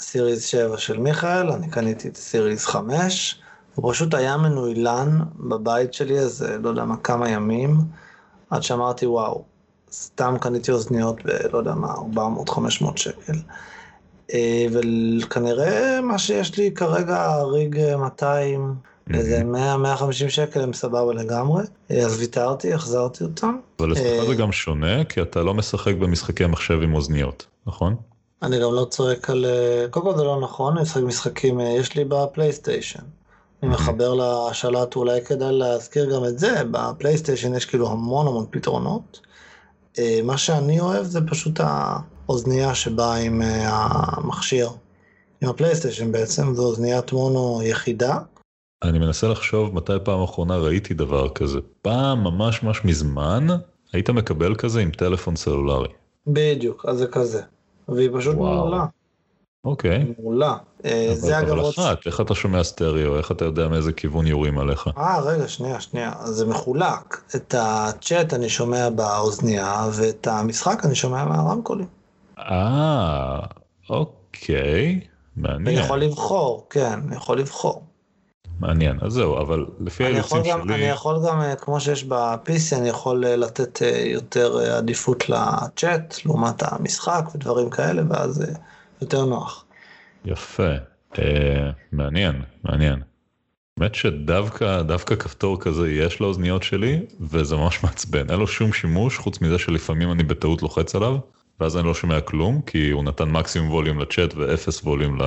הסיריז 0.00 0.44
7 0.44 0.78
של 0.78 0.98
מיכאל, 0.98 1.50
אני 1.50 1.70
קניתי 1.70 2.08
את 2.08 2.16
הסיריז 2.16 2.66
5, 2.66 3.40
הוא 3.74 3.92
פשוט 3.92 4.14
היה 4.14 4.36
מנוילן 4.36 5.18
בבית 5.36 5.94
שלי 5.94 6.18
איזה, 6.18 6.58
לא 6.58 6.68
יודע 6.68 6.84
מה, 6.84 6.96
כמה 6.96 7.28
ימים, 7.28 7.76
עד 8.50 8.62
שאמרתי, 8.62 9.06
וואו, 9.06 9.44
סתם 9.92 10.36
קניתי 10.40 10.72
אוזניות 10.72 11.22
בלא 11.24 11.58
יודע 11.58 11.74
מה, 11.74 11.94
400-500 12.48 12.96
שקל. 12.96 13.32
אה, 14.32 14.66
וכנראה 14.72 16.00
מה 16.00 16.18
שיש 16.18 16.56
לי 16.56 16.70
כרגע, 16.74 17.42
ריג 17.42 17.96
200, 17.96 18.74
איזה 19.14 19.42
100-150 20.00 20.12
שקל 20.28 20.60
הם 20.60 20.72
סבבה 20.72 21.14
לגמרי, 21.14 21.62
אה, 21.90 21.98
אז 21.98 22.20
ויתרתי, 22.20 22.74
החזרתי 22.74 23.24
אותם. 23.24 23.56
אבל 23.80 23.92
אצלך 23.92 24.06
אה, 24.06 24.26
זה 24.26 24.34
גם 24.34 24.52
שונה, 24.52 25.04
כי 25.04 25.22
אתה 25.22 25.42
לא 25.42 25.54
משחק 25.54 25.94
במשחקי 25.94 26.46
מחשב 26.46 26.78
עם 26.82 26.94
אוזניות, 26.94 27.46
נכון? 27.66 27.96
אני 28.42 28.60
גם 28.60 28.74
לא 28.74 28.86
צועק 28.90 29.30
על... 29.30 29.46
קודם 29.90 30.06
כל 30.06 30.16
זה 30.16 30.24
לא 30.24 30.40
נכון, 30.40 30.76
אני 30.76 30.82
משחק 30.82 31.02
משחקים, 31.02 31.60
יש 31.60 31.96
לי 31.96 32.04
בפלייסטיישן. 32.04 33.02
אני 33.62 33.70
מחבר 33.70 34.14
לשלט, 34.14 34.96
אולי 34.96 35.24
כדאי 35.24 35.52
להזכיר 35.52 36.14
גם 36.14 36.24
את 36.24 36.38
זה, 36.38 36.62
בפלייסטיישן 36.70 37.54
יש 37.54 37.64
כאילו 37.64 37.90
המון 37.90 38.26
המון 38.26 38.46
פתרונות. 38.50 39.20
אה, 39.98 40.20
מה 40.24 40.38
שאני 40.38 40.80
אוהב 40.80 41.04
זה 41.04 41.20
פשוט 41.26 41.60
האוזנייה 41.60 42.74
שבאה 42.74 43.16
עם 43.16 43.42
אה, 43.42 43.68
המכשיר, 43.68 44.70
עם 45.40 45.48
הפלייסטיישן 45.48 46.12
בעצם, 46.12 46.54
זו 46.54 46.62
אוזניית 46.62 47.12
מונו 47.12 47.60
יחידה. 47.62 48.18
אני 48.82 48.98
מנסה 48.98 49.28
לחשוב 49.28 49.74
מתי 49.74 49.92
פעם 50.04 50.22
אחרונה 50.22 50.56
ראיתי 50.56 50.94
דבר 50.94 51.28
כזה. 51.28 51.58
פעם 51.82 52.24
ממש 52.24 52.62
ממש 52.62 52.84
מזמן 52.84 53.46
היית 53.92 54.10
מקבל 54.10 54.54
כזה 54.54 54.80
עם 54.80 54.90
טלפון 54.90 55.36
סלולרי. 55.36 55.88
בדיוק, 56.26 56.84
אז 56.88 56.98
זה 56.98 57.06
כזה. 57.06 57.42
והיא 57.90 58.10
פשוט 58.14 58.36
וואו. 58.36 58.54
מעולה. 58.54 58.84
אוקיי. 59.64 60.04
מעולה. 60.18 60.56
אה, 60.84 61.10
זה 61.14 61.38
אגב 61.38 61.58
אבל. 61.58 61.70
אחת, 61.70 62.06
איך 62.06 62.20
אתה 62.20 62.34
שומע 62.34 62.64
סטריאו? 62.64 63.18
איך 63.18 63.32
אתה 63.32 63.44
יודע 63.44 63.68
מאיזה 63.68 63.92
כיוון 63.92 64.26
יורים 64.26 64.58
עליך? 64.58 64.88
אה, 64.98 65.20
רגע, 65.20 65.48
שנייה, 65.48 65.80
שנייה. 65.80 66.12
זה 66.24 66.46
מחולק. 66.46 67.22
את 67.36 67.54
הצ'אט 67.58 68.34
אני 68.34 68.48
שומע 68.48 68.90
באוזנייה, 68.90 69.88
ואת 69.92 70.26
המשחק 70.26 70.84
אני 70.84 70.94
שומע 70.94 71.24
מהרמקולים. 71.24 71.86
אה, 72.38 73.40
אוקיי. 73.90 75.00
אני 75.36 75.48
מעניין. 75.48 75.78
יכול 75.78 75.98
לבחור, 75.98 76.66
כן, 76.70 77.00
אני 77.06 77.16
יכול 77.16 77.38
לבחור. 77.38 77.82
מעניין. 78.60 78.98
אז 79.00 79.12
זהו, 79.12 79.40
אבל 79.40 79.66
לפי 79.80 80.04
האילוצים 80.04 80.44
שלי... 80.44 80.74
אני 80.74 80.84
יכול 80.84 81.16
גם, 81.28 81.40
אה, 81.40 81.56
כמו 81.56 81.80
שיש 81.80 82.04
ב-PC, 82.04 82.76
אני 82.76 82.88
יכול 82.88 83.24
אה, 83.24 83.36
לתת 83.36 83.82
אה, 83.82 84.02
יותר 84.06 84.58
עדיפות 84.58 85.28
לצ'אט, 85.28 86.14
לעומת 86.24 86.62
המשחק 86.62 87.24
ודברים 87.34 87.70
כאלה, 87.70 88.02
ואז 88.08 88.44
יותר 89.02 89.24
נוח. 89.24 89.64
יפה, 90.24 90.72
אה, 91.18 91.70
מעניין, 91.92 92.42
מעניין. 92.64 93.02
האמת 93.80 93.94
שדווקא 93.94 94.82
דווקא 94.82 95.14
כפתור 95.14 95.60
כזה 95.60 95.90
יש 95.90 96.20
לאוזניות 96.20 96.62
שלי, 96.62 97.00
וזה 97.20 97.56
ממש 97.56 97.82
מעצבן, 97.82 98.30
אין 98.30 98.38
לו 98.38 98.46
שום 98.46 98.72
שימוש, 98.72 99.18
חוץ 99.18 99.40
מזה 99.40 99.58
שלפעמים 99.58 100.12
אני 100.12 100.22
בטעות 100.22 100.62
לוחץ 100.62 100.94
עליו, 100.94 101.16
ואז 101.60 101.76
אני 101.76 101.86
לא 101.86 101.94
שומע 101.94 102.20
כלום, 102.20 102.60
כי 102.66 102.90
הוא 102.90 103.04
נתן 103.04 103.28
מקסימום 103.28 103.70
ווליום 103.70 103.98
לצ'אט 103.98 104.34
ואפס 104.34 104.82
ווליום 104.82 105.22
ל... 105.22 105.24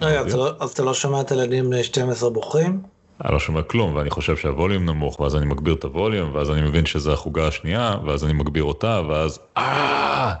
רגע, 0.00 0.20
אז 0.20 0.26
אתה 0.26 0.36
לא- 0.36 0.52
אז 0.60 0.70
אתה 0.70 0.82
לא 0.82 0.94
שומע 0.94 1.20
את 1.20 1.30
הילדים 1.30 1.64
בני 1.70 1.84
12 1.84 2.30
בוכים? 2.30 2.82
אני 3.24 3.32
לא 3.32 3.38
שומע 3.38 3.62
כלום, 3.62 3.94
ואני 3.94 4.10
חושב 4.10 4.36
שהווליום 4.36 4.84
נמוך, 4.84 5.20
ואז 5.20 5.36
אני 5.36 5.46
מגביר 5.46 5.74
את 5.74 5.84
הווליום, 5.84 6.34
ואז 6.34 6.50
אני 6.50 6.62
מבין 6.62 6.86
שזה 6.86 7.12
החוגה 7.12 7.46
השנייה, 7.46 7.96
ואז 8.06 8.24
אני 8.24 8.32
מגביר 8.32 8.64
אותה, 8.64 9.02
ואז 9.08 9.40
אה... 9.56 10.34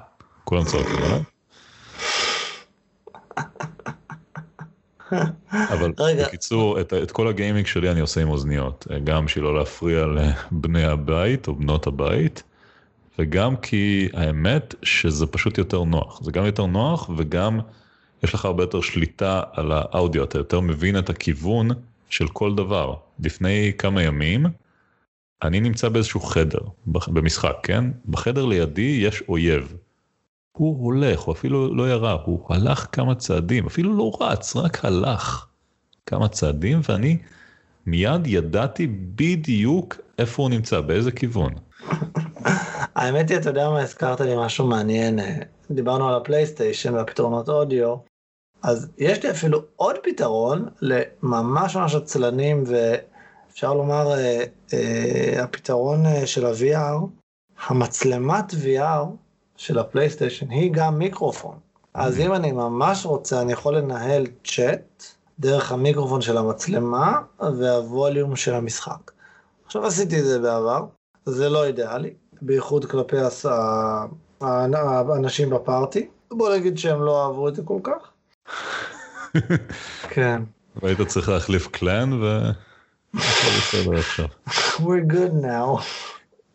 כולם 0.44 0.64
צועקים 0.64 0.96
עליי. 0.96 1.22
אבל 5.52 5.92
רגע. 6.06 6.26
בקיצור, 6.26 6.80
את, 6.80 6.92
את 6.94 7.10
כל 7.10 7.28
הגיימינג 7.28 7.66
שלי 7.66 7.90
אני 7.90 8.00
עושה 8.00 8.22
עם 8.22 8.28
אוזניות, 8.28 8.86
גם 9.04 9.24
בשביל 9.24 9.44
לא 9.44 9.58
להפריע 9.58 10.06
לבני 10.06 10.84
הבית 10.84 11.48
או 11.48 11.54
בנות 11.54 11.86
הבית, 11.86 12.42
וגם 13.18 13.56
כי 13.56 14.08
האמת 14.14 14.74
שזה 14.82 15.26
פשוט 15.26 15.58
יותר 15.58 15.84
נוח, 15.84 16.22
זה 16.22 16.32
גם 16.32 16.46
יותר 16.46 16.66
נוח 16.66 17.10
וגם 17.16 17.60
יש 18.22 18.34
לך 18.34 18.44
הרבה 18.44 18.62
יותר 18.62 18.80
שליטה 18.80 19.42
על 19.52 19.72
האודיו, 19.72 20.24
אתה 20.24 20.38
יותר 20.38 20.60
מבין 20.60 20.98
את 20.98 21.10
הכיוון 21.10 21.68
של 22.08 22.28
כל 22.28 22.54
דבר. 22.54 22.94
לפני 23.20 23.72
כמה 23.78 24.02
ימים 24.02 24.46
אני 25.42 25.60
נמצא 25.60 25.88
באיזשהו 25.88 26.20
חדר 26.20 26.60
במשחק, 26.86 27.56
כן? 27.62 27.84
בחדר 28.08 28.44
לידי 28.44 28.98
יש 29.02 29.22
אויב. 29.28 29.74
הוא 30.52 30.84
הולך, 30.84 31.20
הוא 31.20 31.32
אפילו 31.32 31.74
לא 31.74 31.90
ירה, 31.90 32.16
הוא 32.24 32.46
הלך 32.48 32.86
כמה 32.92 33.14
צעדים, 33.14 33.66
אפילו 33.66 33.96
לא 33.96 34.12
רץ, 34.20 34.56
רק 34.56 34.84
הלך 34.84 35.46
כמה 36.06 36.28
צעדים, 36.28 36.80
ואני 36.88 37.18
מיד 37.86 38.26
ידעתי 38.26 38.86
בדיוק 39.14 39.96
איפה 40.18 40.42
הוא 40.42 40.50
נמצא, 40.50 40.80
באיזה 40.80 41.12
כיוון. 41.12 41.54
האמת 42.94 43.30
היא, 43.30 43.38
אתה 43.38 43.50
יודע 43.50 43.70
מה, 43.70 43.80
הזכרת 43.80 44.20
לי 44.20 44.34
משהו 44.36 44.66
מעניין, 44.66 45.18
דיברנו 45.70 46.08
על 46.08 46.14
הפלייסטיישן 46.14 46.94
והפתרונות 46.94 47.48
אודיו, 47.48 47.96
אז 48.62 48.88
יש 48.98 49.24
לי 49.24 49.30
אפילו 49.30 49.62
עוד 49.76 49.96
פתרון 50.02 50.68
לממש 50.80 51.76
ממש 51.76 51.94
עצלנים, 51.94 52.64
ואפשר 52.66 53.74
לומר, 53.74 54.12
אה, 54.12 54.44
אה, 54.72 55.42
הפתרון 55.42 56.06
אה, 56.06 56.26
של 56.26 56.46
ה-VR, 56.46 57.06
המצלמת 57.68 58.50
VR 58.50 59.06
של 59.56 59.78
הפלייסטיישן 59.78 60.50
היא 60.50 60.72
גם 60.72 60.98
מיקרופון. 60.98 61.58
אז 61.94 62.20
אם 62.20 62.34
אני 62.34 62.52
ממש 62.52 63.06
רוצה, 63.06 63.40
אני 63.40 63.52
יכול 63.52 63.76
לנהל 63.76 64.26
צ'אט 64.44 65.04
דרך 65.38 65.72
המיקרופון 65.72 66.20
של 66.20 66.36
המצלמה 66.36 67.20
והווליום 67.40 68.36
של 68.36 68.54
המשחק. 68.54 69.10
עכשיו 69.66 69.86
עשיתי 69.86 70.18
את 70.20 70.24
זה 70.24 70.38
בעבר, 70.38 70.84
זה 71.26 71.48
לא 71.48 71.64
אידיאלי, 71.64 72.14
בייחוד 72.42 72.84
כלפי 72.84 73.18
הס- 73.18 73.46
האנשים 74.40 75.50
בפארטי. 75.50 76.08
בוא 76.30 76.54
נגיד 76.56 76.78
שהם 76.78 77.02
לא 77.02 77.24
אהבו 77.24 77.48
את 77.48 77.54
זה 77.54 77.62
כל 77.64 77.78
כך. 77.82 78.09
כן. 80.14 80.42
והיית 80.82 81.00
צריך 81.00 81.28
להחליף 81.28 81.66
קלן 81.66 82.12
ו... 82.12 82.50
We're 84.78 85.12
good 85.12 85.44
now. 85.44 85.82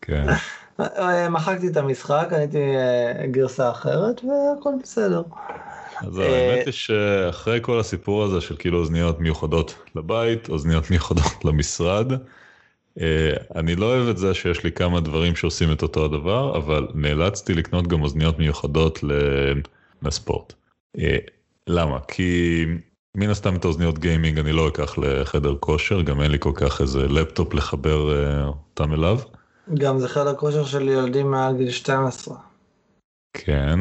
כן. 0.00 0.26
אה, 0.80 1.28
מחקתי 1.28 1.68
את 1.68 1.76
המשחק, 1.76 2.26
קניתי 2.30 2.58
אה, 2.58 3.26
גרסה 3.26 3.70
אחרת 3.70 4.20
והכל 4.24 4.70
בסדר. 4.82 5.22
אז 6.00 6.20
אה, 6.20 6.26
האמת 6.26 6.66
היא 6.66 6.72
שאחרי 6.72 7.58
כל 7.62 7.80
הסיפור 7.80 8.24
הזה 8.24 8.40
של 8.40 8.56
כאילו 8.56 8.78
אוזניות 8.78 9.20
מיוחדות 9.20 9.74
לבית, 9.94 10.48
אוזניות 10.48 10.90
מיוחדות 10.90 11.32
למשרד, 11.44 12.12
אני 13.54 13.76
לא 13.76 13.86
אוהב 13.86 14.08
את 14.08 14.18
זה 14.18 14.34
שיש 14.34 14.64
לי 14.64 14.72
כמה 14.72 15.00
דברים 15.00 15.36
שעושים 15.36 15.72
את 15.72 15.82
אותו 15.82 16.04
הדבר, 16.04 16.56
אבל 16.56 16.88
נאלצתי 16.94 17.54
לקנות 17.54 17.86
גם 17.86 18.02
אוזניות 18.02 18.38
מיוחדות 18.38 19.04
לספורט. 20.02 20.52
למה? 21.68 21.98
כי 22.08 22.64
מן 23.16 23.30
הסתם 23.30 23.56
את 23.56 23.64
האוזניות 23.64 23.98
גיימינג 23.98 24.38
אני 24.38 24.52
לא 24.52 24.68
אקח 24.68 24.98
לחדר 24.98 25.54
כושר, 25.60 26.02
גם 26.02 26.20
אין 26.20 26.30
לי 26.30 26.38
כל 26.38 26.52
כך 26.54 26.80
איזה 26.80 27.08
לפטופ 27.08 27.54
לחבר 27.54 28.14
אה, 28.14 28.46
אותם 28.46 28.92
אליו. 28.92 29.18
גם 29.74 29.98
זה 29.98 30.08
חדר 30.08 30.34
כושר 30.34 30.64
של 30.64 30.88
ילדים 30.88 31.30
מעל 31.30 31.56
גיל 31.56 31.70
12. 31.70 32.36
כן. 33.32 33.78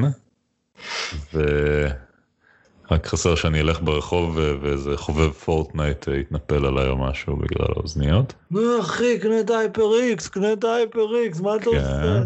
ורק 1.33 3.07
חסר 3.07 3.35
שאני 3.35 3.61
אלך 3.61 3.81
ברחוב 3.81 4.37
ואיזה 4.61 4.97
חובב 4.97 5.31
פורטנייט 5.31 6.09
אה, 6.09 6.17
יתנפל 6.17 6.65
עליי 6.65 6.87
או 6.87 6.97
משהו 6.97 7.35
בגלל 7.35 7.67
האוזניות. 7.75 8.33
נו 8.51 8.79
אחי, 8.81 9.19
קנה 9.19 9.39
את 9.39 9.49
ה 9.49 9.95
HyperX, 9.99 10.27
קנה 10.27 10.53
את 10.53 10.63
ה 10.63 11.15
HyperX, 11.15 11.39
מה 11.39 11.55
אתה 11.55 11.69
עושה? 11.69 12.23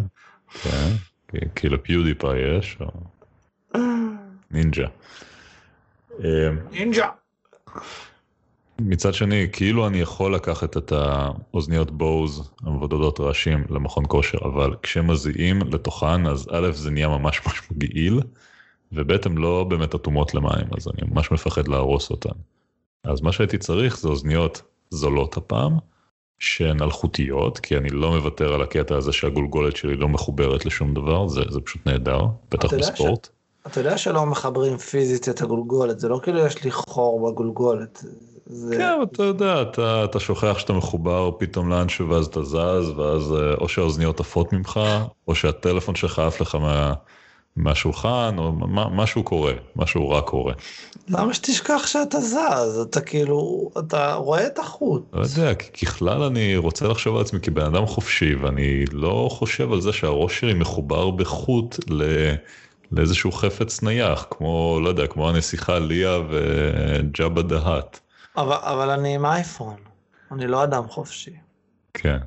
כן, 0.64 0.92
כן, 1.28 1.48
כי 1.56 1.70
ל 1.70 1.79
PewDiePie 1.79 2.58
יש, 2.58 2.78
או 2.82 2.88
נינג'ה. 4.52 4.88
אה, 6.24 6.50
נינג'ה. 6.72 7.08
מצד 8.82 9.14
שני, 9.14 9.48
כאילו 9.52 9.88
אני 9.88 9.98
יכול 9.98 10.36
לקחת 10.36 10.78
את 10.78 10.92
האוזניות 10.92 11.92
Bose 11.92 12.52
המבודדות 12.64 13.20
רעשים 13.20 13.64
למכון 13.70 14.04
כושר, 14.08 14.38
אבל 14.38 14.76
כשמזיעים 14.84 15.62
לתוכן, 15.72 16.26
אז 16.26 16.48
א' 16.52 16.72
זה 16.72 16.92
נהיה 16.92 17.08
ממש 17.08 17.42
ממש 17.46 17.62
מגעיל, 17.72 18.20
וב' 18.92 19.12
הן 19.26 19.38
לא 19.38 19.64
באמת 19.70 19.96
אטומות 19.96 20.34
למים, 20.34 20.68
אז 20.78 20.88
אני 20.88 21.12
ממש 21.12 21.32
מפחד 21.32 21.68
להרוס 21.68 22.10
אותן. 22.10 22.36
אז 23.04 23.22
מה 23.22 23.32
שהייתי 23.32 23.58
צריך 23.58 24.00
זה 24.00 24.08
אוזניות 24.08 24.62
זולות 24.90 25.38
הפעם, 25.38 25.78
שהן 26.40 26.82
אלחוטיות, 26.82 27.60
כי 27.60 27.78
אני 27.78 27.90
לא 27.90 28.12
מוותר 28.16 28.54
על 28.54 28.62
הקטע 28.62 28.96
הזה 28.96 29.14
שהגולגולת 29.14 29.76
שלי 29.76 29.96
לא 29.96 30.10
מחוברת 30.10 30.66
לשום 30.66 30.94
דבר, 30.94 31.28
זה, 31.28 31.42
זה 31.50 31.62
פשוט 31.62 31.88
נהדר, 31.88 32.22
בטח 32.52 32.74
בספורט. 32.74 33.30
אתה 33.68 33.80
יודע 33.80 33.98
שלא 33.98 34.26
מחברים 34.26 34.78
פיזית 34.78 35.30
את 35.30 35.42
הגולגולת, 35.42 36.00
זה 36.00 36.10
לא 36.10 36.20
כאילו 36.24 36.40
יש 36.40 36.64
לי 36.64 36.72
חור 36.72 37.32
בגולגולת. 37.32 38.04
זה... 38.46 38.76
כן, 38.78 38.94
אתה 39.04 39.24
יודע, 39.24 39.62
אתה, 39.62 40.04
אתה 40.04 40.20
שוכח 40.20 40.58
שאתה 40.58 40.74
מחובר 40.74 41.32
פתאום 41.38 41.70
לאנשהו 41.70 42.10
ואז 42.10 42.26
אתה 42.26 42.44
זז, 42.44 42.90
ואז 42.98 43.34
אה, 43.34 43.54
או 43.54 43.70
שהאוזניות 43.70 44.20
עפות 44.20 44.54
ממך, 44.54 44.80
או 45.28 45.36
שהטלפון 45.36 45.96
שלך 45.96 46.20
עף 46.20 46.42
לך 46.42 46.56
מה, 46.56 46.94
מהשולחן, 47.56 48.36
או 48.38 48.52
מה, 48.52 48.90
משהו 48.90 49.24
קורה, 49.24 49.54
משהו 49.76 50.10
רע 50.10 50.22
קורה. 50.22 50.54
למה 51.10 51.34
שתשכח 51.34 51.88
שאתה 51.88 52.20
זז? 52.20 52.80
אתה 52.90 53.02
כאילו, 53.02 53.70
אתה 53.80 54.14
רואה 54.14 54.48
את 54.48 54.60
החוט. 54.60 55.04
לא 55.14 55.22
יודע, 55.22 55.54
ככלל 55.54 56.24
אני 56.24 56.58
רוצה 56.58 56.88
לחשוב 56.88 57.16
על 57.16 57.22
עצמי 57.22 57.40
כבן 57.40 57.66
אדם 57.66 57.86
חופשי, 57.86 58.36
ואני 58.36 58.86
לא 58.92 59.28
חושב 59.32 59.72
על 59.72 59.82
זה 59.82 59.94
שהראש 59.94 60.40
שלי 60.40 60.54
מחובר 60.54 61.10
בחוט 61.10 61.80
ל... 61.90 62.04
לאיזשהו 62.92 63.32
חפץ 63.32 63.84
נייח, 63.84 64.26
כמו, 64.32 64.80
לא 64.84 64.90
יודע, 64.90 65.08
כמו 65.08 65.30
הנסיכה 65.30 65.80
ליה 65.80 66.20
וג'אבה 66.30 67.42
דהאט. 67.42 68.00
אבל, 68.38 68.56
אבל 68.62 68.90
אני 68.90 69.16
עם 69.16 69.26
אייפון, 69.26 69.76
אני 70.32 70.48
לא 70.48 70.64
אדם 70.64 70.88
חופשי. 70.88 71.34
כן. 71.94 72.18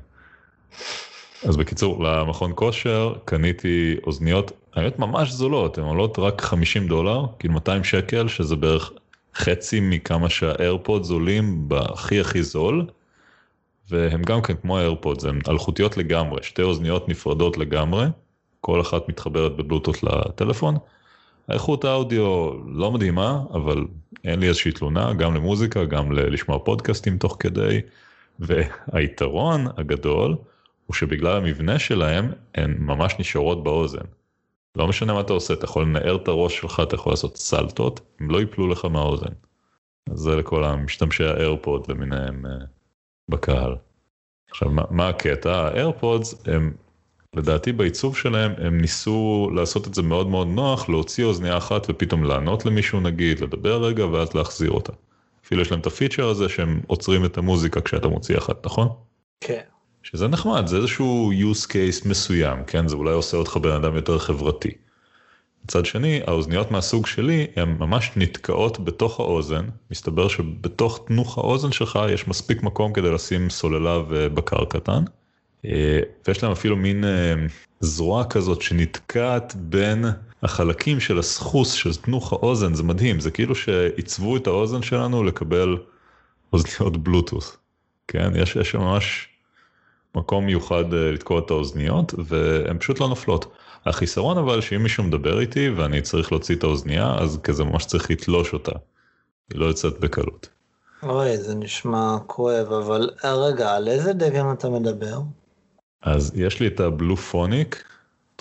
אז 1.47 1.57
בקיצור, 1.57 2.03
למכון 2.03 2.51
כושר 2.55 3.13
קניתי 3.25 3.95
אוזניות, 4.03 4.51
האמת 4.73 4.99
ממש 4.99 5.31
זולות, 5.31 5.77
הן 5.77 5.83
עולות 5.83 6.19
רק 6.19 6.41
50 6.41 6.87
דולר, 6.87 7.25
כאילו 7.39 7.53
200 7.53 7.83
שקל, 7.83 8.27
שזה 8.27 8.55
בערך 8.55 8.91
חצי 9.35 9.79
מכמה 9.79 10.29
שהאיירפוד 10.29 11.03
זולים 11.03 11.69
בהכי 11.69 12.19
הכי 12.19 12.43
זול, 12.43 12.85
והם 13.89 14.23
גם 14.23 14.41
כן 14.41 14.53
כמו 14.61 14.77
האיירפודס, 14.77 15.25
הן 15.25 15.39
אלחוטיות 15.49 15.97
לגמרי, 15.97 16.43
שתי 16.43 16.61
אוזניות 16.61 17.09
נפרדות 17.09 17.57
לגמרי, 17.57 18.05
כל 18.65 18.81
אחת 18.81 19.09
מתחברת 19.09 19.55
בבלוטות 19.55 20.03
לטלפון. 20.03 20.75
האיכות 21.47 21.85
האודיו 21.85 22.51
לא 22.67 22.91
מדהימה, 22.91 23.41
אבל 23.53 23.85
אין 24.23 24.39
לי 24.39 24.47
איזושהי 24.47 24.71
תלונה, 24.71 25.13
גם 25.13 25.35
למוזיקה, 25.35 25.85
גם 25.85 26.11
לשמוע 26.11 26.59
פודקאסטים 26.59 27.17
תוך 27.17 27.37
כדי, 27.39 27.81
והיתרון 28.39 29.65
הגדול 29.77 30.35
הוא 30.85 30.93
שבגלל 30.93 31.37
המבנה 31.37 31.79
שלהם, 31.79 32.31
הן 32.55 32.75
ממש 32.79 33.15
נשארות 33.19 33.63
באוזן. 33.63 34.05
לא 34.75 34.87
משנה 34.87 35.13
מה 35.13 35.19
אתה 35.19 35.33
עושה, 35.33 35.53
אתה 35.53 35.65
יכול 35.65 35.83
לנער 35.83 36.15
את 36.15 36.27
הראש 36.27 36.57
שלך, 36.57 36.81
אתה 36.83 36.95
יכול 36.95 37.11
לעשות 37.11 37.37
סלטות, 37.37 37.99
הם 38.19 38.31
לא 38.31 38.39
ייפלו 38.39 38.67
לך 38.67 38.85
מהאוזן. 38.85 39.33
אז 40.11 40.19
זה 40.19 40.35
לכל 40.35 40.63
המשתמשי 40.63 41.23
האיירפוד 41.23 41.91
למיניהם 41.91 42.45
אה, 42.45 42.51
בקהל. 43.29 43.75
עכשיו, 44.49 44.69
מה, 44.69 44.83
מה 44.89 45.09
הקטע? 45.09 45.51
האיירפודס 45.51 46.43
הם 46.45 46.73
לדעתי 47.33 47.71
בעיצוב 47.71 48.17
שלהם 48.17 48.51
הם 48.57 48.81
ניסו 48.81 49.49
לעשות 49.55 49.87
את 49.87 49.93
זה 49.93 50.01
מאוד 50.01 50.27
מאוד 50.27 50.47
נוח, 50.47 50.89
להוציא 50.89 51.25
אוזנייה 51.25 51.57
אחת 51.57 51.85
ופתאום 51.89 52.23
לענות 52.23 52.65
למישהו 52.65 52.99
נגיד, 52.99 53.39
לדבר 53.39 53.83
רגע 53.83 54.05
ואז 54.05 54.33
להחזיר 54.33 54.71
אותה. 54.71 54.93
אפילו 55.45 55.61
יש 55.61 55.71
להם 55.71 55.79
את 55.79 55.87
הפיצ'ר 55.87 56.27
הזה 56.27 56.49
שהם 56.49 56.81
עוצרים 56.87 57.25
את 57.25 57.37
המוזיקה 57.37 57.81
כשאתה 57.81 58.07
מוציא 58.07 58.37
אחת, 58.37 58.65
נכון? 58.65 58.87
כן. 59.41 59.61
שזה 60.03 60.27
נחמד, 60.27 60.67
זה 60.67 60.77
איזשהו 60.77 61.31
use 61.31 61.65
case 61.67 62.09
מסוים, 62.09 62.63
כן? 62.67 62.87
זה 62.87 62.95
אולי 62.95 63.13
עושה 63.13 63.37
אותך 63.37 63.57
בן 63.57 63.71
אדם 63.71 63.95
יותר 63.95 64.19
חברתי. 64.19 64.71
מצד 65.63 65.85
שני, 65.85 66.21
האוזניות 66.27 66.71
מהסוג 66.71 67.07
שלי 67.07 67.47
הן 67.55 67.75
ממש 67.79 68.11
נתקעות 68.15 68.79
בתוך 68.79 69.19
האוזן, 69.19 69.65
מסתבר 69.91 70.27
שבתוך 70.27 70.99
תנוך 71.07 71.37
האוזן 71.37 71.71
שלך 71.71 71.99
יש 72.09 72.27
מספיק 72.27 72.63
מקום 72.63 72.93
כדי 72.93 73.11
לשים 73.11 73.49
סוללה 73.49 73.99
ובקר 74.09 74.65
קטן. 74.65 75.03
אה, 75.65 75.99
ויש 76.27 76.43
להם 76.43 76.51
אפילו 76.51 76.75
מין 76.75 77.03
אה, 77.03 77.33
זרוע 77.79 78.23
כזאת 78.25 78.61
שנתקעת 78.61 79.55
בין 79.55 80.05
החלקים 80.43 80.99
של 80.99 81.19
הסחוס 81.19 81.71
של 81.71 81.95
תנוך 81.95 82.33
האוזן, 82.33 82.73
זה 82.73 82.83
מדהים, 82.83 83.19
זה 83.19 83.31
כאילו 83.31 83.55
שעיצבו 83.55 84.37
את 84.37 84.47
האוזן 84.47 84.81
שלנו 84.81 85.23
לקבל 85.23 85.77
אוזניות 86.53 86.97
בלוטוס. 86.97 87.57
כן, 88.07 88.31
יש, 88.35 88.55
יש 88.55 88.75
ממש 88.75 89.29
מקום 90.15 90.45
מיוחד 90.45 90.93
אה, 90.93 91.11
לתקוע 91.11 91.39
את 91.39 91.51
האוזניות 91.51 92.13
והן 92.17 92.77
פשוט 92.77 92.99
לא 92.99 93.07
נופלות. 93.07 93.53
החיסרון 93.85 94.37
אבל 94.37 94.61
שאם 94.61 94.83
מישהו 94.83 95.03
מדבר 95.03 95.39
איתי 95.39 95.69
ואני 95.69 96.01
צריך 96.01 96.31
להוציא 96.31 96.55
את 96.55 96.63
האוזנייה 96.63 97.15
אז 97.19 97.39
כזה 97.43 97.63
ממש 97.63 97.85
צריך 97.85 98.11
לתלוש 98.11 98.53
אותה. 98.53 98.71
היא 99.51 99.59
לא 99.59 99.65
יוצאת 99.65 99.99
בקלות. 99.99 100.49
אוי 101.03 101.37
זה 101.37 101.55
נשמע 101.55 102.17
כואב 102.27 102.71
אבל 102.71 103.09
רגע 103.23 103.75
על 103.75 103.87
איזה 103.87 104.13
דגם 104.13 104.51
אתה 104.51 104.69
מדבר? 104.69 105.19
אז 106.03 106.31
יש 106.35 106.59
לי 106.59 106.67
את 106.67 106.79
הבלופוניק 106.79 107.83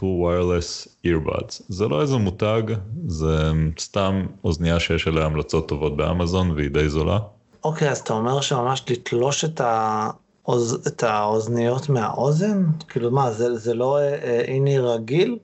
True 0.00 0.04
Wireless 0.04 0.88
Earbuds. 1.06 1.62
זה 1.68 1.88
לא 1.88 2.02
איזה 2.02 2.16
מותג, 2.16 2.62
זה 3.06 3.50
סתם 3.78 4.26
אוזנייה 4.44 4.80
שיש 4.80 5.08
עליה 5.08 5.24
המלצות 5.24 5.68
טובות 5.68 5.96
באמזון 5.96 6.50
והיא 6.50 6.70
די 6.70 6.88
זולה. 6.88 7.18
אוקיי, 7.64 7.90
אז 7.90 7.98
אתה 7.98 8.12
אומר 8.12 8.40
שממש 8.40 8.84
לתלוש 8.90 9.44
את, 9.44 9.60
האוז... 9.64 10.86
את 10.86 11.02
האוזניות 11.02 11.88
מהאוזן? 11.88 12.64
כאילו 12.88 13.10
מה, 13.10 13.32
זה, 13.32 13.58
זה 13.58 13.74
לא 13.74 13.98
איני 14.22 14.78
רגיל? 14.78 15.38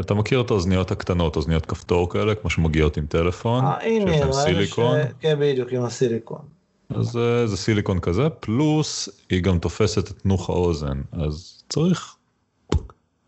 אתה 0.00 0.14
מכיר 0.14 0.40
את 0.40 0.50
האוזניות 0.50 0.90
הקטנות, 0.90 1.36
אוזניות 1.36 1.66
כפתור 1.66 2.10
כאלה, 2.10 2.34
כמו 2.34 2.50
שמגיעות 2.50 2.96
עם 2.96 3.06
טלפון, 3.06 3.64
אה, 3.64 3.80
שיש 3.80 4.20
להם 4.20 4.32
סיליקון? 4.32 4.98
ש... 5.02 5.12
כן, 5.20 5.36
בדיוק, 5.40 5.72
עם 5.72 5.82
הסיליקון. 5.82 6.55
אז 6.94 7.16
אה, 7.16 7.46
זה 7.46 7.56
סיליקון 7.56 8.00
כזה, 8.00 8.28
פלוס 8.30 9.08
היא 9.30 9.42
גם 9.42 9.58
תופסת 9.58 10.10
את 10.10 10.18
תנוך 10.18 10.50
האוזן, 10.50 11.00
אז 11.12 11.62
צריך 11.68 12.16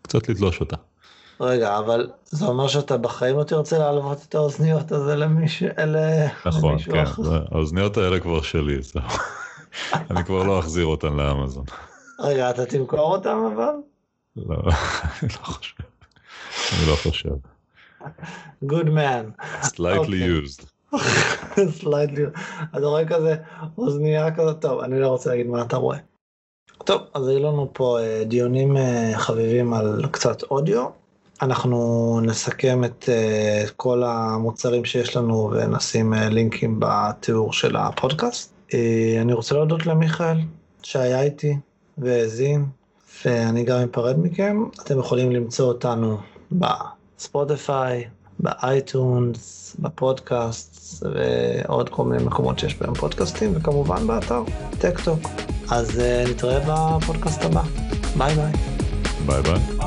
קצת 0.02 0.28
לתלוש 0.28 0.60
אותה. 0.60 0.76
רגע, 1.40 1.78
אבל 1.78 2.10
זה 2.24 2.46
אומר 2.46 2.68
שאתה 2.68 2.96
בחיים 2.96 3.36
לא 3.36 3.44
תרצה 3.44 3.78
להלוות 3.78 4.18
את 4.28 4.34
האוזניות 4.34 4.92
הזה 4.92 5.16
למישהו, 5.16 5.68
אלה... 5.78 6.28
נכון, 6.46 6.78
כן, 6.78 7.04
האוזניות 7.52 7.96
האלה 7.96 8.20
כבר 8.20 8.42
שלי, 8.42 8.82
זהו. 8.92 9.02
אני 9.92 10.24
כבר 10.24 10.42
לא 10.42 10.58
אחזיר 10.58 10.86
אותן 10.86 11.12
לאמזון. 11.12 11.64
רגע, 12.20 12.50
אתה 12.50 12.66
תמכור 12.66 13.16
אותן 13.16 13.36
אבל? 13.54 13.72
לא, 14.36 14.56
אני 15.22 15.30
לא 15.30 15.44
חושב. 15.44 15.74
אני 16.72 16.90
לא 16.90 16.96
חושב. 16.96 17.34
Good 18.64 18.88
man. 18.88 19.24
Slightly 19.62 20.22
okay. 20.22 20.46
used. 20.46 20.77
סליידלי, 21.80 22.24
אתה 22.76 22.86
רואה 22.86 23.04
כזה 23.04 23.36
אוזנייה 23.78 24.34
כזאת, 24.34 24.62
טוב, 24.62 24.80
אני 24.80 25.00
לא 25.00 25.08
רוצה 25.08 25.30
להגיד 25.30 25.46
מה 25.46 25.62
אתה 25.62 25.76
רואה. 25.76 25.98
טוב, 26.84 27.02
אז 27.14 27.28
היו 27.28 27.38
לנו 27.38 27.70
פה 27.72 27.98
אה, 28.00 28.22
דיונים 28.24 28.76
אה, 28.76 29.12
חביבים 29.16 29.72
על 29.72 30.04
קצת 30.10 30.42
אודיו. 30.42 30.86
אנחנו 31.42 32.20
נסכם 32.22 32.84
את 32.84 33.08
אה, 33.08 33.64
כל 33.76 34.02
המוצרים 34.02 34.84
שיש 34.84 35.16
לנו 35.16 35.50
ונשים 35.52 36.12
לינקים 36.12 36.76
בתיאור 36.78 37.52
של 37.52 37.76
הפודקאסט. 37.76 38.52
אני 39.20 39.32
רוצה 39.32 39.54
להודות 39.54 39.86
למיכאל 39.86 40.36
שהיה 40.82 41.22
איתי 41.22 41.56
והאזין, 41.98 42.66
ואני 43.24 43.64
גם 43.64 43.78
אפרד 43.92 44.18
מכם. 44.18 44.64
אתם 44.82 44.98
יכולים 44.98 45.32
למצוא 45.32 45.68
אותנו 45.68 46.18
בספוטיפיי, 46.52 48.04
באייטונס, 48.40 49.76
בפודקאסט 49.78 50.77
ועוד 51.02 51.88
כל 51.88 52.04
מיני 52.04 52.24
מקומות 52.24 52.58
שיש 52.58 52.74
בהם 52.78 52.94
פודקאסטים, 52.94 53.52
וכמובן 53.54 54.06
באתר 54.06 54.42
טק 54.78 55.00
טוק. 55.04 55.20
אז 55.70 55.90
uh, 55.90 56.30
נתראה 56.30 56.60
בפודקאסט 56.66 57.44
הבא. 57.44 57.62
ביי 58.16 58.34
ביי. 58.34 58.52
ביי 59.26 59.42
ביי. 59.42 59.77